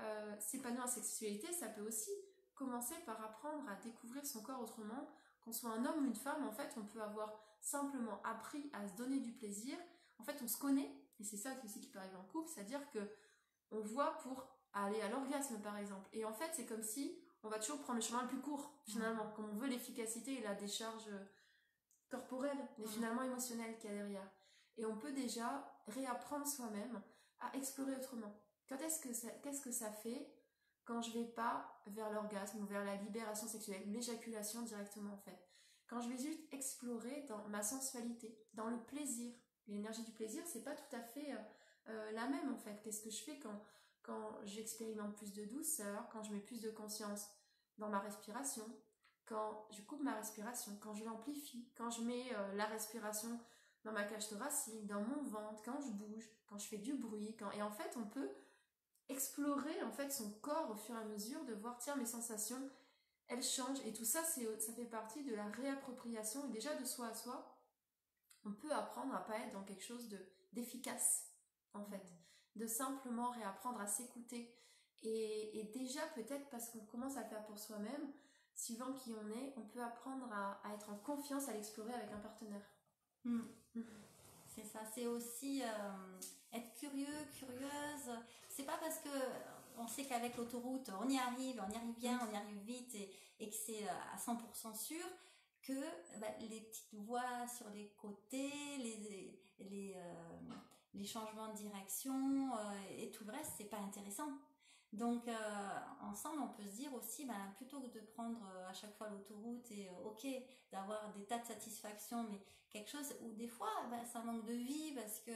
[0.00, 2.10] Euh, s'épanouir en sexualité, ça peut aussi
[2.60, 5.08] commencer par apprendre à découvrir son corps autrement.
[5.42, 8.86] Qu'on soit un homme ou une femme, en fait, on peut avoir simplement appris à
[8.86, 9.78] se donner du plaisir.
[10.18, 12.88] En fait, on se connaît Et c'est ça aussi qui peut arriver en couple, c'est-à-dire
[12.90, 12.98] que
[13.70, 16.08] on voit pour aller à l'orgasme par exemple.
[16.12, 18.74] Et en fait, c'est comme si on va toujours prendre le chemin le plus court
[18.84, 21.08] finalement, comme on veut l'efficacité et la décharge
[22.10, 24.30] corporelle, mais finalement émotionnelle qu'il y a derrière.
[24.76, 27.02] Et on peut déjà réapprendre soi-même
[27.40, 28.34] à explorer autrement.
[28.68, 30.26] Quand est-ce que ça, qu'est-ce que ça fait
[30.90, 35.38] quand je vais pas vers l'orgasme ou vers la libération sexuelle, l'éjaculation directement en fait.
[35.86, 39.32] Quand je vais juste explorer dans ma sensualité, dans le plaisir.
[39.68, 41.38] L'énergie du plaisir, c'est pas tout à fait euh,
[41.90, 42.80] euh, la même en fait.
[42.82, 43.62] Qu'est-ce que je fais quand,
[44.02, 47.28] quand j'expérimente plus de douceur, quand je mets plus de conscience
[47.78, 48.64] dans ma respiration,
[49.26, 53.38] quand je coupe ma respiration, quand je l'amplifie, quand je mets euh, la respiration
[53.84, 57.36] dans ma cage thoracique, dans mon ventre, quand je bouge, quand je fais du bruit,
[57.38, 58.30] quand et en fait on peut
[59.10, 62.70] explorer en fait son corps au fur et à mesure, de voir tiens mes sensations,
[63.28, 63.84] elles changent.
[63.84, 66.46] Et tout ça c'est ça fait partie de la réappropriation.
[66.46, 67.56] Et déjà de soi à soi,
[68.44, 70.18] on peut apprendre à pas être dans quelque chose de
[70.52, 71.26] d'efficace
[71.74, 72.12] en fait,
[72.56, 74.52] de simplement réapprendre à s'écouter.
[75.02, 78.12] Et, déjà peut-être parce qu'on commence à le faire pour soi-même,
[78.54, 82.18] suivant qui on est, on peut apprendre à, être en confiance à l'explorer avec un
[82.18, 82.68] partenaire.
[83.24, 83.42] Hmm.
[84.48, 86.20] C'est ça, c'est aussi euh,
[86.52, 87.06] être curieux,
[87.38, 88.18] curieuse.
[88.48, 89.08] C'est pas parce que
[89.78, 92.94] on sait qu'avec l'autoroute, on y arrive, on y arrive bien, on y arrive vite
[93.38, 95.04] et, que c'est euh, à 100% sûr
[95.62, 95.80] que
[96.18, 100.54] bah, les petites voies sur les côtés, les, les, euh,
[100.94, 102.50] les changements de direction
[102.98, 104.28] et tout le reste, c'est pas intéressant.
[104.92, 105.28] Donc
[106.02, 109.70] ensemble, on peut se dire aussi, ben, plutôt que de prendre à chaque fois l'autoroute
[109.70, 110.26] et ok,
[110.72, 114.52] d'avoir des tas de satisfaction, mais quelque chose où des fois bah, ça manque de
[114.52, 115.32] vie parce que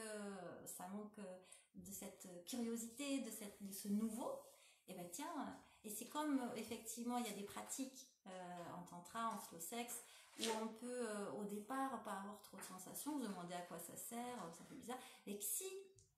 [0.67, 1.21] ça manque
[1.75, 4.33] de cette curiosité, de, cette, de ce nouveau,
[4.87, 8.31] et eh ben tiens, et c'est comme effectivement il y a des pratiques euh,
[8.77, 10.03] en tantra, en slow sex,
[10.41, 13.79] où on peut euh, au départ pas avoir trop de sensations, se demander à quoi
[13.79, 15.65] ça sert, ça fait bizarre, et que si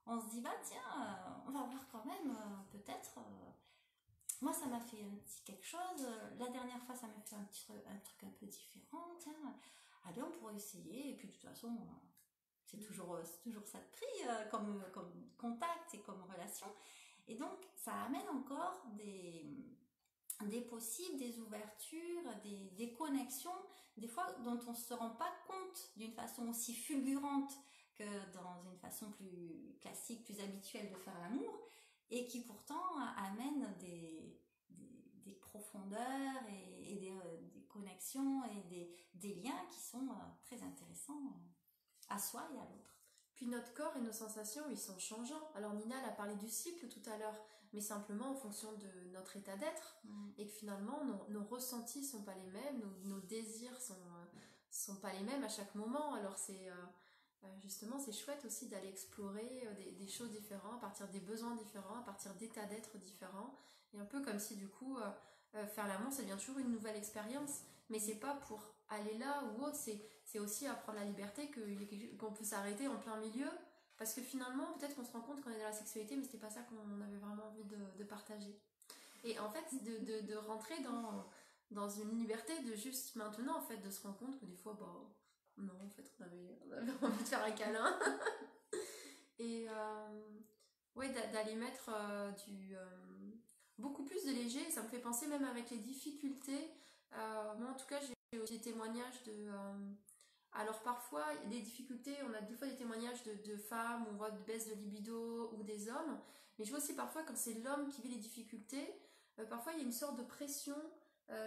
[0.07, 2.37] on se dit bah tiens, euh, on va voir quand même
[2.71, 3.19] peut-être
[4.40, 6.07] moi ça m'a fait un petit quelque chose
[6.38, 9.33] la dernière fois ça m'a fait un, petit, un truc un peu différent tiens
[10.09, 11.11] allez, on pourrait essayer.
[11.11, 11.77] Et puis, de toute façon,
[12.64, 16.66] c'est toujours, euh, toujours ça de prix euh, comme, comme contact et comme relation.
[17.29, 19.45] Et donc, ça amène encore des,
[20.42, 23.51] des possibles, des ouvertures, des, des connexions,
[23.97, 27.53] des fois dont on ne se rend pas compte d'une façon aussi fulgurante
[27.98, 31.61] que dans une façon plus classique, plus habituelle de faire l'amour,
[32.11, 34.40] et qui pourtant amène des,
[35.24, 41.20] des, profondeurs et, et des, euh, connexions et des, liens qui sont euh, très intéressants
[41.26, 42.96] euh, à soi et à l'autre.
[43.35, 45.50] Puis notre corps et nos sensations, ils sont changeants.
[45.54, 47.38] Alors Nina a parlé du cycle tout à l'heure,
[47.72, 49.98] mais simplement en fonction de notre état d'être.
[50.04, 50.30] Mm.
[50.38, 54.40] Et que finalement, nos, nos, ressentis sont pas les mêmes, nos, nos, désirs sont, euh,
[54.70, 56.14] sont pas les mêmes à chaque moment.
[56.14, 56.70] Alors c'est
[57.62, 61.98] justement, c'est chouette aussi d'aller explorer des, des, choses différentes, à partir des besoins différents,
[61.98, 63.54] à partir d'états d'être différents.
[63.94, 64.98] Et un peu comme si du coup,
[65.56, 67.62] euh, faire l'amour, ça devient toujours une nouvelle expérience.
[67.88, 71.50] Mais c'est pas pour aller là ou autre, c'est aussi apprendre la liberté
[72.18, 73.48] qu'on peut s'arrêter en plein milieu.
[73.96, 76.38] Parce que finalement, peut-être qu'on se rend compte qu'on est dans la sexualité, mais c'était
[76.38, 78.54] pas ça qu'on avait vraiment envie de, partager.
[79.24, 81.24] Et en fait, de, de, rentrer dans,
[81.70, 84.76] dans une liberté de juste maintenant, en fait, de se rendre compte que des fois,
[84.78, 85.09] bah,
[85.59, 87.99] non, en fait, on avait, on avait envie de faire un câlin.
[89.38, 90.38] Et euh,
[90.95, 92.75] ouais, d'aller mettre euh, du,
[93.79, 94.71] beaucoup plus de léger.
[94.71, 96.71] Ça me fait penser même avec les difficultés.
[97.14, 99.33] Euh, moi, en tout cas, j'ai des témoignages de.
[99.33, 99.92] Euh,
[100.53, 104.07] alors parfois, il y a des difficultés, on a des fois des témoignages de, femmes,
[104.11, 106.19] on voit de baisse de libido ou des hommes,
[106.59, 108.95] mais je vois aussi parfois quand c'est l'homme qui vit les difficultés,
[109.38, 110.77] euh, parfois il y a une sorte de pression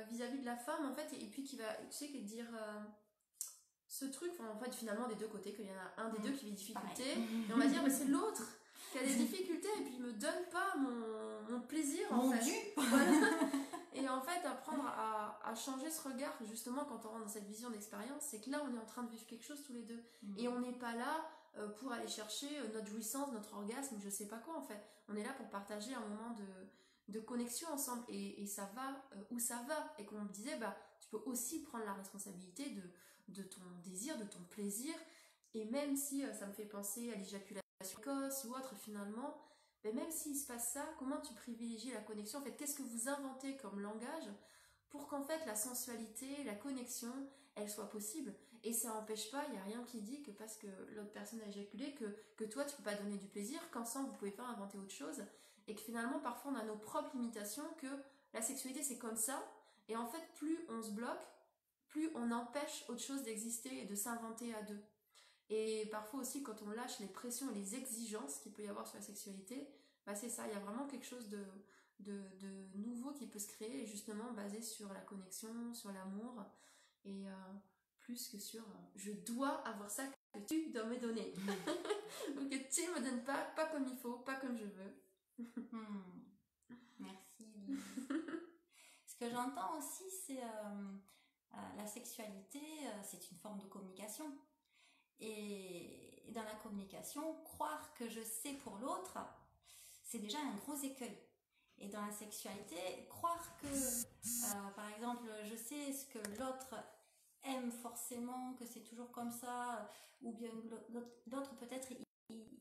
[0.10, 2.48] vis-à-vis de la femme en fait, et, puis qui va, tu sais, dire
[3.89, 6.32] ce truc, en fait finalement des deux côtés, qu'il y en a un des deux
[6.32, 8.43] qui vit difficulté, et on va dire mais c'est l'autre
[8.91, 12.73] qui a des difficultés et puis il me donne pas mon, mon plaisir en fait.
[13.95, 17.47] Et en fait, apprendre à, à, changer ce regard, justement, quand on rentre dans cette
[17.47, 19.82] vision d'expérience, c'est que là, on est en train de vivre quelque chose tous les
[19.82, 20.02] deux.
[20.21, 20.38] Mm.
[20.38, 21.25] Et on n'est pas là
[21.58, 24.82] euh, pour aller chercher euh, notre jouissance, notre orgasme, je sais pas quoi en fait.
[25.10, 28.04] On est là pour partager un moment de, de connexion ensemble.
[28.08, 29.93] Et, et ça va euh, où ça va.
[29.97, 32.84] Et comme on me disait, bah, tu peux aussi prendre la responsabilité de,
[33.34, 34.94] de ton désir, de ton plaisir.
[35.54, 37.63] Et même si ça me fait penser à l'éjaculation
[38.46, 39.38] ou autre finalement,
[39.84, 42.39] mais même s'il se passe ça, comment tu privilégies la connexion?
[42.39, 44.30] En fait, qu'est-ce que vous inventez comme langage
[44.89, 47.13] pour qu'en fait la sensualité, la connexion,
[47.56, 48.34] elle soit possible?
[48.63, 51.39] Et ça n'empêche pas, il n'y a rien qui dit que parce que l'autre personne
[51.42, 54.44] a éjaculé, que, que toi tu peux pas donner du plaisir, qu'ensemble vous pouvez pas
[54.44, 55.24] inventer autre chose,
[55.68, 57.88] et que finalement parfois on a nos propres limitations, que
[58.34, 59.42] la sexualité c'est comme ça,
[59.88, 61.26] et en fait plus on se bloque,
[61.89, 64.82] plus on empêche autre chose d'exister et de s'inventer à deux.
[65.49, 68.88] Et parfois aussi, quand on lâche les pressions et les exigences qu'il peut y avoir
[68.88, 69.67] sur la sexualité,
[70.06, 71.43] bah c'est ça, il y a vraiment quelque chose de,
[71.99, 76.45] de, de, nouveau qui peut se créer, justement basé sur la connexion, sur l'amour,
[77.04, 77.34] et euh,
[77.99, 81.34] plus que sur euh, je dois avoir ça que tu dois me donner.
[82.38, 84.95] Ou que tu me donnes pas, pas comme il faut, pas comme je veux.
[85.71, 86.19] Hmm.
[86.99, 87.45] Merci.
[89.06, 90.97] Ce que j'entends aussi, c'est euh,
[91.77, 92.62] la sexualité,
[93.03, 94.25] c'est une forme de communication.
[95.19, 99.17] Et dans la communication, croire que je sais pour l'autre,
[100.03, 101.17] c'est déjà un gros écueil.
[101.77, 106.75] Et dans la sexualité, croire que, euh, par exemple, je sais ce que l'autre
[107.43, 109.89] aime forcément, que c'est toujours comme ça,
[110.21, 110.49] ou bien
[111.27, 111.88] l'autre peut-être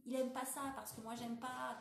[0.06, 1.78] il, aime pas ça parce que moi j'aime pas.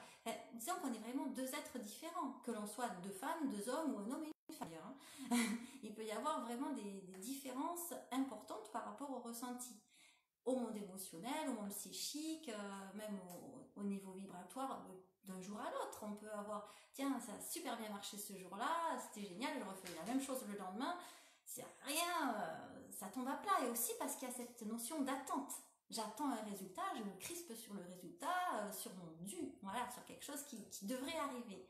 [0.55, 3.99] disons qu'on est vraiment deux êtres différents, que l'on soit deux femmes, deux hommes ou
[3.99, 5.35] un homme et Hein.
[5.83, 9.73] il peut y avoir vraiment des, différences importantes par rapport au ressenti
[10.45, 13.19] au monde émotionnel, au monde psychique, euh, même
[13.75, 14.85] au, au, niveau vibratoire
[15.25, 15.99] d'un jour à l'autre.
[16.03, 19.93] On peut avoir, tiens, ça a super bien marché ce jour-là, c'était génial, je refais
[19.95, 20.97] la même chose le lendemain.
[21.43, 23.65] C'est rien, euh, ça tombe à plat.
[23.65, 25.51] Et aussi parce qu'il y a cette notion d'attente.
[25.89, 30.03] J'attends un résultat, je me crispe sur le résultat, euh, sur mon dû, voilà, sur
[30.03, 31.65] quelque chose qui, devrait arriver.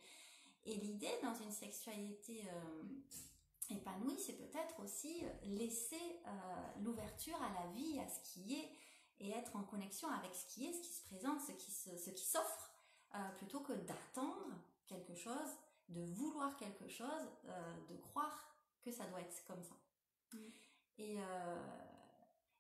[0.68, 6.20] Et l'idée dans une sexualité euh, épanouie, c'est peut-être aussi laisser
[6.82, 8.70] l'ouverture à la vie, à ce qui est,
[9.20, 12.10] et être en connexion avec ce qui est, ce qui se présente, ce qui, ce
[12.10, 12.72] qui s'offre
[13.16, 15.58] euh, plutôt que d'attendre quelque chose,
[15.90, 18.54] de vouloir quelque chose, euh, de croire
[18.84, 19.76] que ça doit être comme ça.
[20.34, 20.38] Mm.
[21.00, 21.68] Et, euh,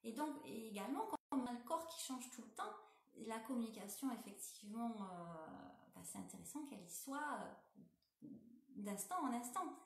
[0.04, 2.74] et donc, également, quand on a le corps qui change tout le temps,
[3.26, 4.90] la communication, effectivement,
[5.96, 7.40] bah, c'est intéressant qu'elle y soit
[8.76, 9.80] d'instant en instant.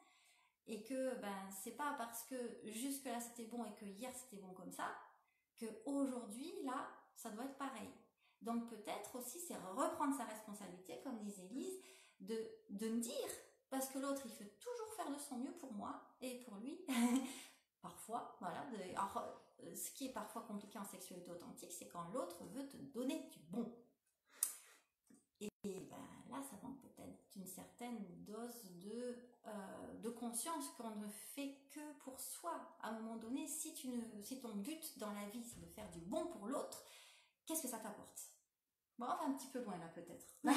[0.68, 4.54] Et que ben, c'est pas parce que jusque-là c'était bon et que hier c'était bon
[4.54, 4.96] comme ça,
[5.58, 7.90] que aujourd'hui, là, ça doit être pareil.
[8.42, 11.80] Donc peut-être aussi c'est reprendre sa responsabilité, comme disait Elise,
[12.20, 12.38] de,
[12.70, 13.30] de me dire,
[13.70, 16.86] parce que l'autre il fait toujours faire de son mieux pour moi et pour lui.
[17.82, 18.68] parfois, voilà.
[18.96, 22.78] alors, euh, ce qui est parfois compliqué en sexualité authentique, c'est quand l'autre veut te
[22.78, 23.76] donner du bon.
[25.40, 26.81] Et ben, là, ça peut-être
[27.36, 29.16] d'une certaine dose de,
[29.48, 32.76] euh, de conscience qu'on ne fait que pour soi.
[32.82, 35.68] À un moment donné, si, tu ne, si ton but dans la vie, c'est de
[35.68, 36.84] faire du bon pour l'autre,
[37.46, 38.32] qu'est-ce que ça t'apporte?
[38.98, 40.28] Bon, on va un petit peu loin là peut-être.
[40.48, 40.52] ah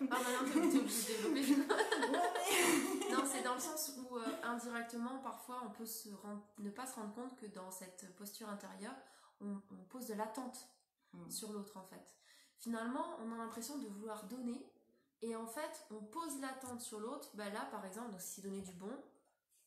[0.00, 1.56] maintenant développer.
[3.10, 6.10] non, c'est dans le sens où euh, indirectement, parfois, on peut se
[6.58, 8.96] ne pas se rendre compte que dans cette posture intérieure,
[9.40, 10.68] on, pose de l'attente
[11.12, 11.30] hmm.
[11.30, 12.16] sur l'autre en fait.
[12.58, 14.70] Finalement, on a l'impression de vouloir donner
[15.22, 17.30] et en fait, on pose l'attente sur l'autre.
[17.34, 18.92] Bah là, par exemple, donc si donner du bon,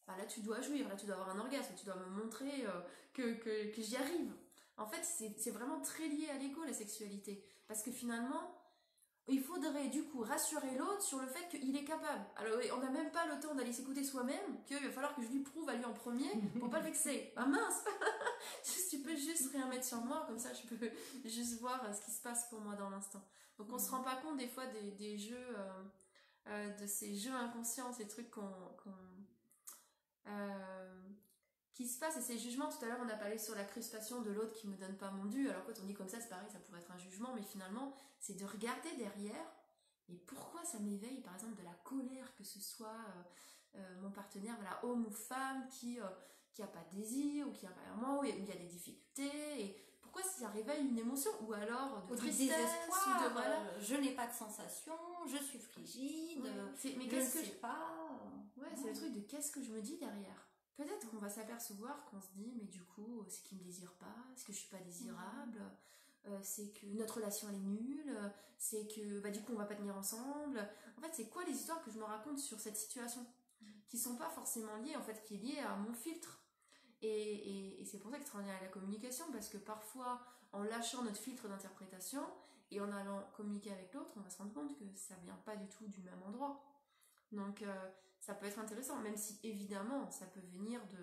[0.08, 2.66] bah là tu dois jouir, là tu dois avoir un orgasme, tu dois me montrer
[2.66, 2.82] euh,
[3.14, 4.34] que, que, que j'y arrive.
[4.78, 7.44] En fait, c'est vraiment très lié à l'ego, la sexualité.
[7.68, 8.52] Parce que finalement,
[9.27, 12.25] il faudrait du coup rassurer l'autre sur le fait qu'il est capable.
[12.36, 15.27] Alors, on n'a même pas le temps d'aller s'écouter soi-même, qu'il va falloir que je
[15.27, 16.29] lui prouve à lui en premier
[16.60, 17.34] pour pas le vexer.
[17.38, 17.84] Ah mince
[18.89, 20.91] Tu peux juste rien mettre sur moi, comme ça je peux
[21.23, 23.23] juste voir euh, ce qui se passe pour moi dans l'instant.
[23.57, 24.65] Donc on se rend pas compte des fois
[24.97, 25.84] des, jeux, euh,
[26.47, 28.41] euh, de ces jeux inconscients, ces trucs qu'on
[31.82, 34.22] qui se passe et ces jugements, tout à l'heure on a parlé sur la crispation
[34.22, 36.30] de l'autre qui me donne pas mon dû, alors quand on dit comme ça c'est
[36.30, 39.52] pareil, ça pourrait être un jugement, mais finalement c'est de regarder derrière,
[40.10, 44.12] et pourquoi ça m'éveille par exemple de la colère, que ce soit euh, euh, mon
[44.12, 46.06] partenaire, voilà, homme ou femme, qui euh,
[46.54, 48.65] qui a pas de désir, ou qui a pas vraiment, où il y a des
[48.65, 53.80] difficultés, et pourquoi ça réveille une émotion, ou alors de tristesse, ou de, voilà.
[53.80, 54.94] je n'ai pas de sensation,
[55.26, 56.44] je suis frigide,
[56.98, 58.20] mais qu'est-ce que je sais pas.
[58.58, 60.51] Ouais, c'est le truc de qu'est-ce que je me dis derrière?
[60.84, 64.15] Peut-être qu'on va s'apercevoir qu'on se dit mais du coup c'est qu'il me désire pas,
[64.36, 65.62] est-ce que je suis pas désirable,
[66.28, 69.65] euh, c'est que notre relation elle est nulle, c'est que bah du coup on va
[69.65, 70.60] pas tenir ensemble.
[70.98, 73.26] En fait c'est quoi les histoires que je me raconte sur cette situation
[73.88, 76.39] qui sont pas forcément liées en fait qui est liée à mon filtre?
[77.04, 80.22] Et, et, c'est pour ça que c'est à la communication parce que parfois
[80.54, 82.22] en lâchant notre filtre d'interprétation
[82.70, 85.56] et en allant communiquer avec l'autre on va se rendre compte que ça vient pas
[85.56, 86.62] du tout du même endroit.
[87.32, 90.97] Donc euh, ça peut être intéressant, même si évidemment ça peut venir de...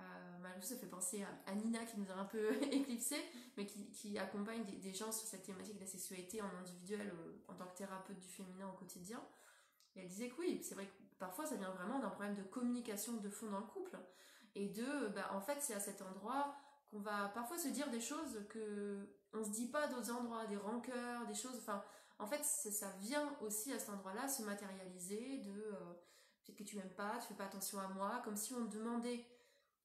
[0.00, 3.16] Euh, malgré ça fait penser à, Nina qui nous a un peu éclipsé,
[3.56, 7.54] mais qui, accompagne des, gens sur cette thématique de la sexualité en individuel, euh, en
[7.54, 9.20] tant que thérapeute du féminin au quotidien.
[9.96, 12.44] Et elle disait que oui, c'est vrai que parfois ça vient vraiment d'un problème de
[12.44, 13.98] communication de fond dans le couple.
[14.54, 16.54] Et de, bah, en fait, c'est à cet endroit
[16.90, 20.56] qu'on va parfois se dire des choses que on se dit pas d'autres endroits, des
[20.56, 21.56] rancœurs, des choses.
[21.58, 21.82] Enfin,
[22.18, 25.94] en fait, ça vient aussi à cet endroit-là se matérialiser de euh,
[26.44, 29.24] peut-être que tu m'aimes pas, tu fais pas attention à moi, comme si on demandait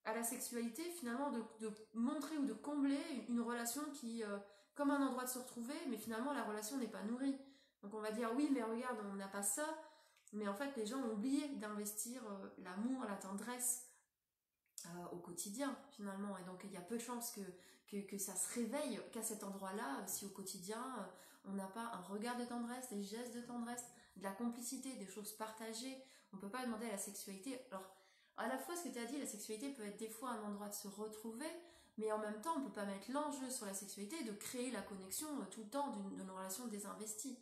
[0.05, 4.37] à la sexualité finalement de, montrer ou de combler une, relation qui, euh,
[4.75, 7.37] comme un endroit de se retrouver, mais finalement la relation n'est pas nourrie.
[7.81, 9.65] Donc on va dire oui, mais regarde, on n'a pas ça,
[10.33, 13.89] mais en fait les gens ont oublié d'investir euh, l'amour, la tendresse
[14.85, 18.35] euh, au quotidien finalement, et donc il y a peu de chances que, que, ça
[18.35, 20.83] se réveille qu'à cet endroit-là, si au quotidien
[21.45, 23.85] on n'a pas un regard de tendresse, des gestes de tendresse,
[24.17, 25.97] de la complicité, des choses partagées,
[26.33, 27.59] on peut pas demander à la sexualité.
[27.71, 27.95] Alors
[28.37, 30.43] à la fois ce que tu as dit, la sexualité peut être des fois un
[30.43, 31.47] endroit de se retrouver,
[31.97, 34.81] mais en même temps, on peut pas mettre l'enjeu sur la sexualité de créer la
[34.81, 37.37] connexion euh, tout le temps d'une relation désinvestie.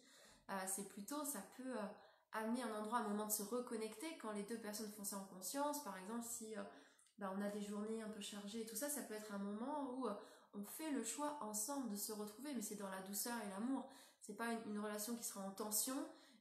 [0.49, 1.85] Euh, c'est plutôt, ça peut euh,
[2.33, 5.23] amener un endroit, un moment de se reconnecter quand les deux personnes font ça en
[5.23, 5.83] conscience.
[5.83, 6.63] Par exemple, si euh,
[7.17, 9.89] bah, on a des journées un peu chargées tout ça, ça peut être un moment
[9.93, 10.07] où
[10.53, 13.89] on fait le choix ensemble de se retrouver, mais c'est dans la douceur et l'amour.
[14.21, 15.95] C'est pas une, relation qui sera en tension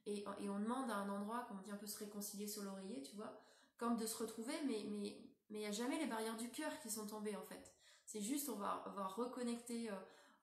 [0.07, 2.63] et, et on demande à un endroit, comme on dit, un peu se réconcilier sur
[2.63, 3.41] l'oreiller, tu vois,
[3.79, 5.17] comme de se retrouver, mais mais
[5.51, 7.73] mais il y a jamais les barrières du cœur qui sont tombées en fait.
[8.07, 9.95] C'est juste on va, on va reconnecter euh,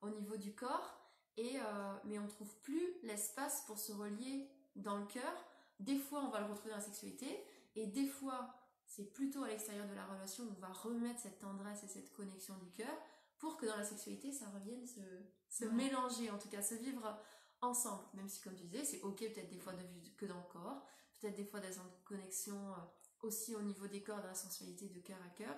[0.02, 1.00] au niveau du corps
[1.38, 5.34] et euh, mais on trouve plus l'espace pour se relier dans le cœur.
[5.80, 7.44] Des fois on va le retrouver dans la sexualité
[7.76, 8.54] et des fois
[8.86, 12.14] c'est plutôt à l'extérieur de la relation où on va remettre cette tendresse et cette
[12.14, 12.96] connexion du cœur
[13.40, 15.02] pour que dans la sexualité ça revienne se,
[15.50, 15.72] se Ouais.
[15.72, 17.20] mélanger en tout cas se vivre
[17.62, 18.04] ensemble.
[18.14, 20.48] Même si comme tu disais c'est ok peut-être des fois de vivre que dans le
[20.52, 20.86] corps,
[21.20, 22.78] peut-être des fois d'être en connexion euh,
[23.22, 25.56] aussi au niveau des corps, dans la sensualité de cœur à cœur.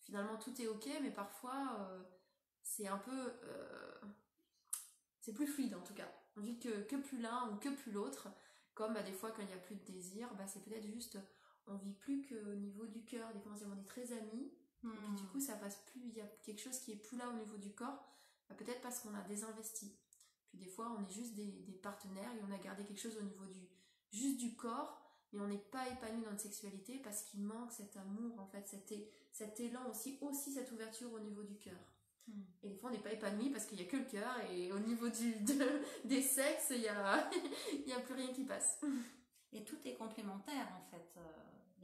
[0.00, 2.02] Finalement, tout est ok, mais parfois, euh,
[2.62, 3.32] c'est un peu...
[3.44, 4.00] euh,
[5.20, 6.10] c'est plus fluide en tout cas.
[6.36, 8.28] On vit que, que plus l'un ou que plus l'autre.
[8.74, 11.18] Comme bah, des fois, quand il n'y a plus de désir, bah, c'est peut-être juste...
[11.66, 13.32] On vit plus qu'au niveau du cœur.
[13.34, 14.52] Des fois, on est très amis.
[14.84, 15.26] Et puis du Hmm.
[15.32, 16.00] coup, ça passe plus...
[16.08, 18.02] Il y a quelque chose qui est plus là au niveau du corps.
[18.48, 19.94] Bah, peut-être parce qu'on a désinvesti.
[20.48, 23.16] Puis des fois, on est juste des, des partenaires et on a gardé quelque chose
[23.18, 23.60] au niveau du
[24.12, 25.00] juste du corps,
[25.32, 28.66] mais on n'est pas épanoui dans notre sexualité parce qu'il manque cet amour, en fait,
[28.66, 31.78] cet, élan aussi, aussi cette ouverture au niveau du cœur.
[32.26, 32.42] Hmm.
[32.64, 34.72] Et des fois, on n'est pas épanoui parce qu'il n'y a que le cœur et
[34.72, 37.30] au niveau du, de- des sexes, il n'y a,
[37.86, 38.80] y a plus rien qui passe.
[39.52, 41.12] Et tout est complémentaire en fait.
[41.18, 41.22] Euh,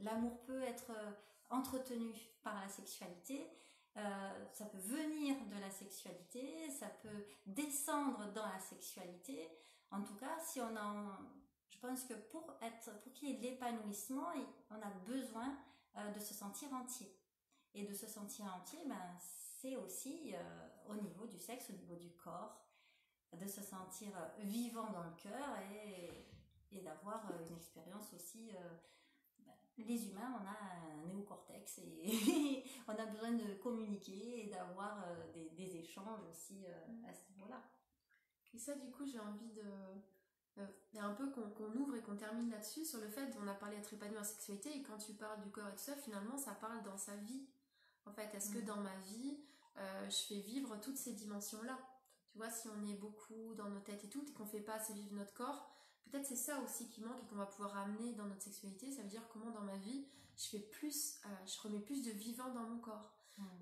[0.01, 1.11] L'amour peut être euh,
[1.49, 3.49] entretenu par la sexualité,
[3.97, 9.49] euh, ça peut venir de la sexualité, ça peut descendre dans la sexualité.
[9.89, 11.19] En tout cas, si on a,
[11.69, 14.33] je pense que pour être, pour qu'il y ait de l'épanouissement,
[14.69, 15.57] on a besoin
[15.97, 17.11] euh, de se sentir entier.
[17.73, 21.95] Et de se sentir entier, ben, c'est aussi euh, au niveau du sexe, au niveau
[21.95, 22.67] du corps,
[23.33, 28.51] de se sentir vivant dans le cœur et, d'avoir une expérience aussi.
[29.83, 30.57] Les humains, on a
[30.93, 36.65] un néocortex et on a besoin de communiquer et d'avoir euh, des, des échanges aussi
[36.65, 37.61] euh, à ce niveau-là.
[38.53, 39.61] Et ça, du coup, j'ai envie de.
[40.57, 40.65] euh,
[40.99, 43.75] un peu qu'on qu'on ouvre et qu'on termine là-dessus sur le fait on a parlé
[43.75, 46.53] d'être épanoui en sexualité et quand tu parles du corps et tout ça finalement ça
[46.55, 47.45] parle dans sa vie
[48.07, 48.65] en fait est-ce que Mhm.
[48.65, 49.37] dans ma vie
[49.77, 51.77] euh, je fais vivre toutes ces dimensions là
[52.31, 54.73] tu vois si on est beaucoup dans nos têtes et tout et qu'on fait pas
[54.73, 55.69] assez vivre notre corps
[56.09, 58.91] peut-être c'est ça aussi qui manque et qu'on va pouvoir ramener dans notre sexualité.
[58.91, 60.05] Ça veut dire comment dans ma vie
[60.37, 63.11] je fais plus euh, je remets plus de vivant dans mon corps.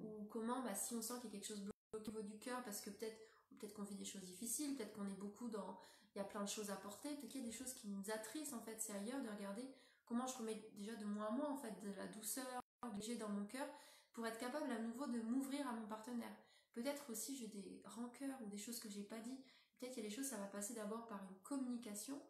[0.01, 2.39] Ou comment bah, si on sent qu'il y a quelque chose bloqué au niveau du
[2.39, 3.17] cœur parce que peut-être
[3.59, 5.77] peut-être qu'on vit des choses difficiles peut-être qu'on est beaucoup dans
[6.13, 7.89] il y a plein de choses à porter peut-être qu'il y a des choses qui
[7.89, 9.67] nous attristent en fait c'est ailleurs de regarder
[10.05, 12.45] comment je remets déjà de moins en moins en fait de la douceur
[12.81, 13.67] que j'ai dans mon cœur
[14.13, 16.35] pour être capable à nouveau de m'ouvrir à mon partenaire.
[16.73, 19.37] Peut-être aussi j'ai des rancœurs ou des choses que j'ai pas dit.
[19.77, 22.21] Peut-être il y a des choses ça va passer d'abord par une communication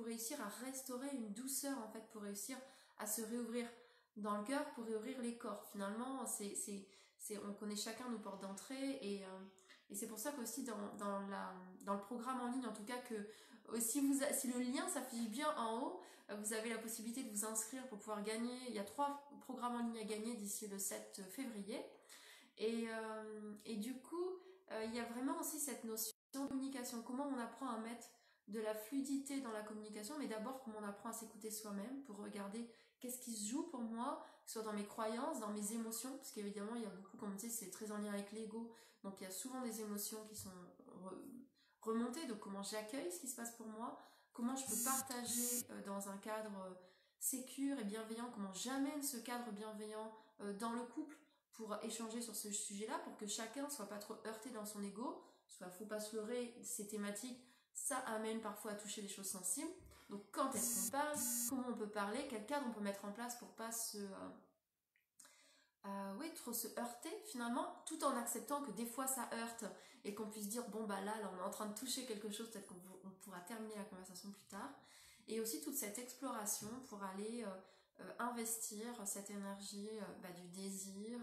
[0.00, 2.56] pour réussir à restaurer une douceur en fait pour réussir
[2.98, 3.66] à se réouvrir
[4.16, 6.86] dans le cœur pour réouvrir les corps finalement c'est c'est
[7.18, 9.28] c'est on connaît chacun nos portes d'entrée et euh,
[9.90, 11.52] et c'est pour ça qu'aussi dans, dans, la,
[11.84, 14.88] dans le programme en ligne, en tout cas, que euh, si, vous, si le lien
[14.88, 18.56] s'affiche bien en haut, euh, vous avez la possibilité de vous inscrire pour pouvoir gagner.
[18.68, 21.84] Il y a trois programmes en ligne à gagner d'ici le 7 février.
[22.58, 22.86] Et,
[23.64, 24.38] et du coup,
[24.84, 27.02] il y a vraiment aussi cette notion de communication.
[27.02, 28.06] Comment on apprend à mettre
[28.50, 32.16] de la fluidité dans la communication, mais d'abord comment on apprend à s'écouter soi-même pour
[32.18, 32.68] regarder
[33.00, 36.74] qu'est-ce qui se joue pour moi, soit dans mes croyances, dans mes émotions, parce qu'évidemment,
[36.74, 38.70] il y a beaucoup, comme tu sais, c'est très en lien avec l'ego,
[39.02, 40.50] donc il y a souvent des émotions qui sont
[41.04, 41.16] re-
[41.80, 43.98] remontées, donc comment j'accueille ce qui se passe pour moi,
[44.32, 46.74] comment je peux partager euh, dans un cadre euh,
[47.18, 51.16] sécure et bienveillant, comment j'amène ce cadre bienveillant euh, dans le couple
[51.52, 55.22] pour échanger sur ce sujet-là, pour que chacun soit pas trop heurté dans son ego,
[55.46, 57.38] soit faut pas se leurrer, ces thématiques,
[57.74, 59.70] ça amène parfois à toucher des choses sensibles.
[60.08, 61.18] Donc quand est-ce qu'on parle,
[61.48, 64.28] comment on peut parler, quel cadre on peut mettre en place pour pas se euh,
[65.86, 69.64] euh, oui, trop se heurter finalement, tout en acceptant que des fois ça heurte
[70.04, 72.30] et qu'on puisse dire bon bah là, là on est en train de toucher quelque
[72.30, 74.70] chose, peut-être qu'on pourra terminer la conversation plus tard.
[75.28, 77.44] Et aussi toute cette exploration pour aller
[78.00, 79.88] euh, investir cette énergie
[80.22, 81.18] bah, du désir,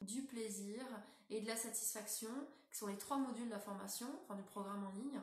[0.00, 0.82] du plaisir
[1.28, 2.30] et de la satisfaction,
[2.70, 5.20] qui sont les trois modules de la formation, du programme en ligne,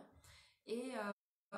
[0.68, 0.94] et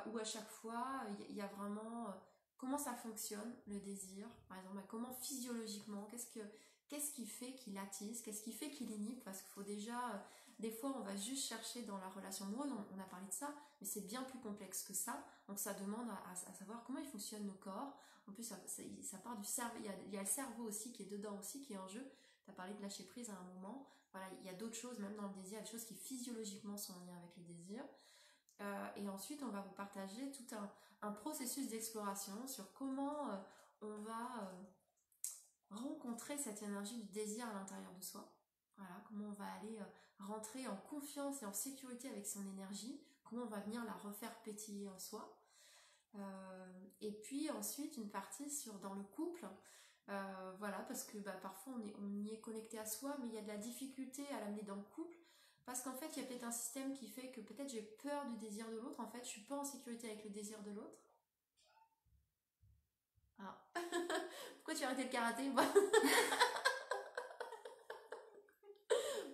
[0.06, 2.14] où à chaque fois, il y a vraiment
[2.58, 6.42] comment ça fonctionne, le désir, par exemple, comment physiologiquement, qu'est-ce que
[6.90, 10.26] qu'est-ce qui fait qu'il attise, qu'est-ce qui fait qu'il inhibe, parce qu'il faut déjà,
[10.58, 13.54] des fois on va juste chercher dans la relation amoureuse, on, a parlé de ça,
[13.80, 17.46] mais c'est bien plus complexe que ça, donc ça demande à, savoir comment il fonctionne
[17.46, 17.96] nos corps,
[18.28, 20.92] en plus ça, part du cerveau, il y, a, il y, a, le cerveau aussi
[20.92, 22.04] qui est dedans aussi, qui est en jeu,
[22.44, 24.98] tu as parlé de lâcher prise à un moment, voilà, il y a d'autres choses,
[25.00, 27.84] même dans le désir, des choses qui physiologiquement sont en lien avec le désir,
[28.62, 30.56] euh, et ensuite on va vous partager tout
[31.02, 33.38] un, processus d'exploration sur comment euh,
[33.82, 34.64] on va euh,
[35.70, 38.30] rencontrer cette énergie du désir à l'intérieur de soi.
[38.78, 39.80] Voilà, comment on va aller
[40.20, 44.34] rentrer en confiance et en sécurité avec son énergie, comment on va venir la refaire
[44.42, 45.38] pétiller en soi.
[47.02, 49.46] et puis ensuite une partie sur dans le couple,
[50.08, 53.34] voilà, parce que bah, parfois on, est, on y est connecté à soi, mais il
[53.34, 55.18] y a de la difficulté à l'amener dans le couple,
[55.66, 58.26] parce qu'en fait il y a peut-être un système qui fait que peut-être j'ai peur
[58.26, 60.72] du désir de l'autre, en fait je suis pas en sécurité avec le désir de
[60.72, 60.98] l'autre.
[63.40, 63.58] Ah.
[64.58, 65.64] Pourquoi tu as arrêté le karaté moi?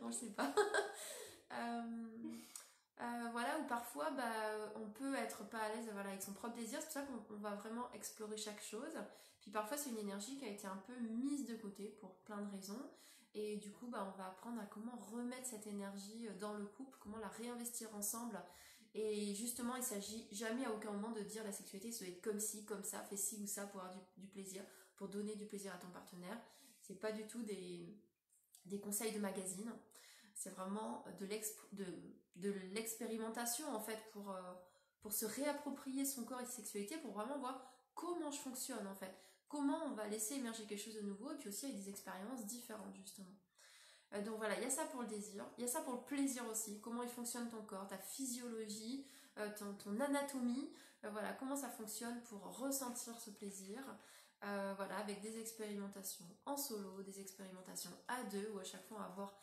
[0.02, 0.54] Non, je sais pas.
[1.52, 1.82] Euh,
[3.00, 4.24] euh, voilà, ou parfois bah,
[4.76, 7.56] on peut être pas à l'aise avec son propre désir, c'est pour ça qu'on va
[7.56, 8.98] vraiment explorer chaque chose.
[9.40, 12.42] Puis parfois c'est une énergie qui a été un peu mise de côté pour plein
[12.42, 12.90] de raisons.
[13.36, 16.98] Et du coup, bah, on va apprendre à comment remettre cette énergie dans le couple,
[17.00, 18.42] comment la réinvestir ensemble
[18.98, 22.22] et justement, il s'agit jamais à aucun moment de dire la sexualité, ça doit être
[22.22, 24.64] comme ci, comme ça, fais ci ou ça pour avoir du, plaisir,
[24.96, 26.40] pour donner du plaisir à ton partenaire.
[26.80, 27.94] C'est pas du tout des,
[28.64, 29.70] des conseils de magazine.
[30.34, 34.54] C'est vraiment de l'expérimentation en fait pour, euh,
[35.02, 38.96] pour se réapproprier son corps et sa sexualité pour vraiment voir comment je fonctionne en
[38.96, 39.14] fait.
[39.48, 42.46] Comment on va laisser émerger quelque chose de nouveau et puis aussi avec des expériences
[42.46, 43.36] différentes justement.
[44.14, 45.94] Euh, donc voilà, il y a ça pour le désir, il y a ça pour
[45.94, 49.06] le plaisir aussi, comment il fonctionne ton corps, ta physiologie,
[49.38, 50.72] euh, ton, anatomie,
[51.04, 53.80] euh, voilà, comment ça fonctionne pour ressentir ce plaisir,
[54.78, 59.34] voilà, avec des expérimentations en solo, des expérimentations à deux, où à chaque fois avoir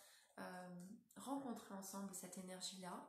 [1.16, 3.04] rencontré ensemble cette énergie-là,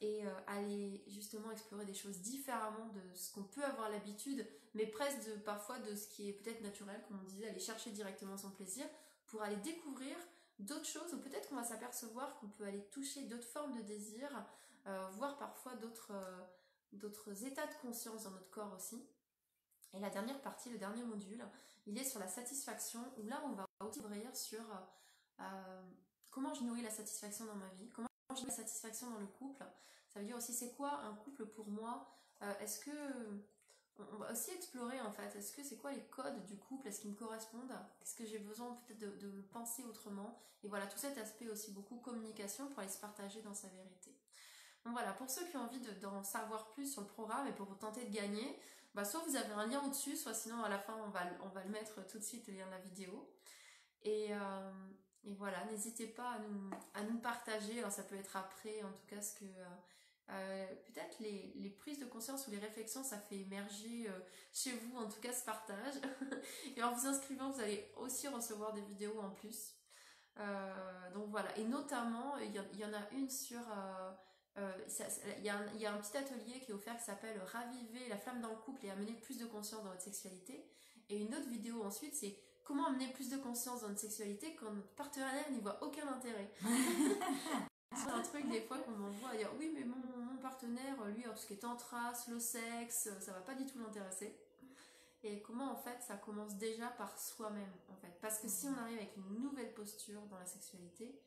[0.00, 5.30] et aller justement explorer des choses différemment de ce qu'on peut avoir l'habitude, mais presque
[5.44, 8.84] parfois de ce qui est peut-être naturel, comme on disait, aller chercher directement son plaisir,
[9.26, 10.16] pour aller découvrir
[10.58, 14.28] d'autres choses, ou peut-être qu'on va s'apercevoir qu'on peut aller toucher d'autres formes de désir,
[14.86, 19.04] euh, voir parfois d'autres euh, états de conscience dans notre corps aussi.
[19.92, 21.44] Et la dernière partie, le dernier module,
[21.86, 24.62] il est sur la satisfaction, où là on va aussi ouvrir sur
[25.40, 25.82] euh,
[26.30, 29.64] comment je nourris la satisfaction dans ma vie, comment je la satisfaction dans le couple.
[30.08, 32.10] Ça veut dire aussi c'est quoi un couple pour moi?
[32.60, 32.90] Est-ce que
[33.98, 37.00] on va aussi explorer en fait, est-ce que c'est quoi les codes du couple, est-ce
[37.00, 37.78] qu'ils me correspondent?
[38.02, 40.40] Est-ce que j'ai besoin peut-être de, penser autrement?
[40.62, 44.16] Et voilà, tout cet aspect aussi beaucoup communication pour aller se partager dans sa vérité.
[44.84, 47.78] Donc voilà, pour ceux qui ont envie d'en savoir plus sur le programme et pour
[47.78, 48.58] tenter de gagner,
[48.94, 51.48] bah soit vous avez un lien au-dessus, soit sinon à la fin on va, on
[51.48, 53.30] va le mettre tout de suite, le lien de la vidéo.
[54.02, 54.72] Et, euh,
[55.26, 58.92] et voilà, n'hésitez pas à nous, à nous partager, alors ça peut être après en
[58.92, 59.44] tout cas ce que...
[59.44, 59.64] Euh,
[60.30, 64.18] euh, peut-être les, les, prises de conscience ou les réflexions, ça fait émerger euh,
[64.54, 65.94] chez vous en tout cas ce partage.
[66.76, 69.74] et en vous inscrivant, vous allez aussi recevoir des vidéos en plus.
[71.14, 73.60] Donc voilà, et notamment, il y, en a une sur...
[74.56, 78.08] Il y, a un, y, a un petit atelier qui est offert qui s'appelle Raviver
[78.08, 80.68] la flamme dans le couple et amener plus de conscience dans votre sexualité.
[81.08, 84.70] Et une autre vidéo ensuite, c'est comment amener plus de conscience dans notre sexualité quand
[84.70, 86.50] notre partenaire n'y voit aucun intérêt.
[87.96, 91.36] C'est un truc des fois qu'on m'envoie dire oui mais mon, mon, partenaire lui tout
[91.36, 94.36] ce qui est tantra, le sexe, ça va pas du tout l'intéresser.
[95.22, 98.18] Et comment en fait ça commence déjà par soi-même en fait.
[98.20, 101.18] Parce que si on arrive avec une nouvelle posture dans la sexualité,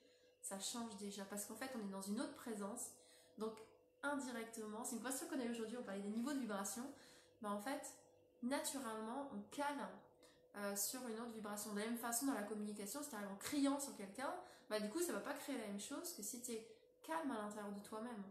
[0.41, 1.25] ça change déjà.
[1.25, 2.91] Parce qu'en fait on est dans une autre présence.
[3.37, 3.57] Donc
[4.03, 6.83] indirectement, c'est une posture qu'on a aujourd'hui, on parlait des niveaux de vibration.
[7.41, 7.93] Ben en fait,
[8.43, 9.79] naturellement, on cale
[10.55, 11.73] euh, sur une autre vibration.
[11.73, 14.33] De la même façon dans la communication, si tu arrives en criant sur quelqu'un,
[14.69, 16.67] bah du coup ça va pas créer la même chose que si tu es
[17.03, 18.23] calme à l'intérieur de toi-même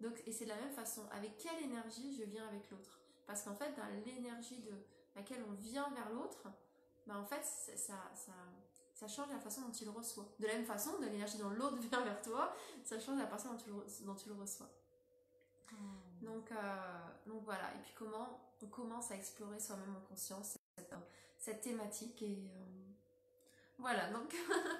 [0.00, 3.00] Donc, et c'est de la même façon, avec quelle énergie je viens avec l'autre?
[3.26, 4.72] Parce qu'en fait, dans l'énergie de
[5.14, 6.48] laquelle on vient vers l'autre,
[7.06, 8.32] bah en fait, ça, ça,
[8.94, 10.26] ça, change la façon dont tu le reçois.
[10.38, 12.52] De la même façon, de l'énergie dont l'autre vient vers toi,
[12.84, 14.68] ça change la façon dont tu le, dont tu le reçois.
[15.70, 16.24] Hmm.
[16.24, 20.58] Donc, euh, donc voilà, et puis comment on commence à explorer soi-même en conscience
[21.40, 22.38] cette, thématique et...
[22.46, 22.70] Euh,
[23.78, 24.34] voilà, donc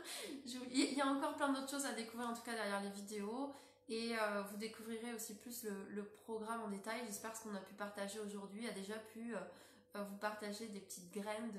[0.45, 3.53] il y a encore plein d'autres choses à découvrir en tout cas derrière les vidéos
[3.91, 7.01] et euh, vous découvrirez aussi plus le, programme en détail.
[7.07, 11.11] J'espère ce qu'on a pu partager aujourd'hui a déjà pu euh, vous partager des petites
[11.13, 11.53] graines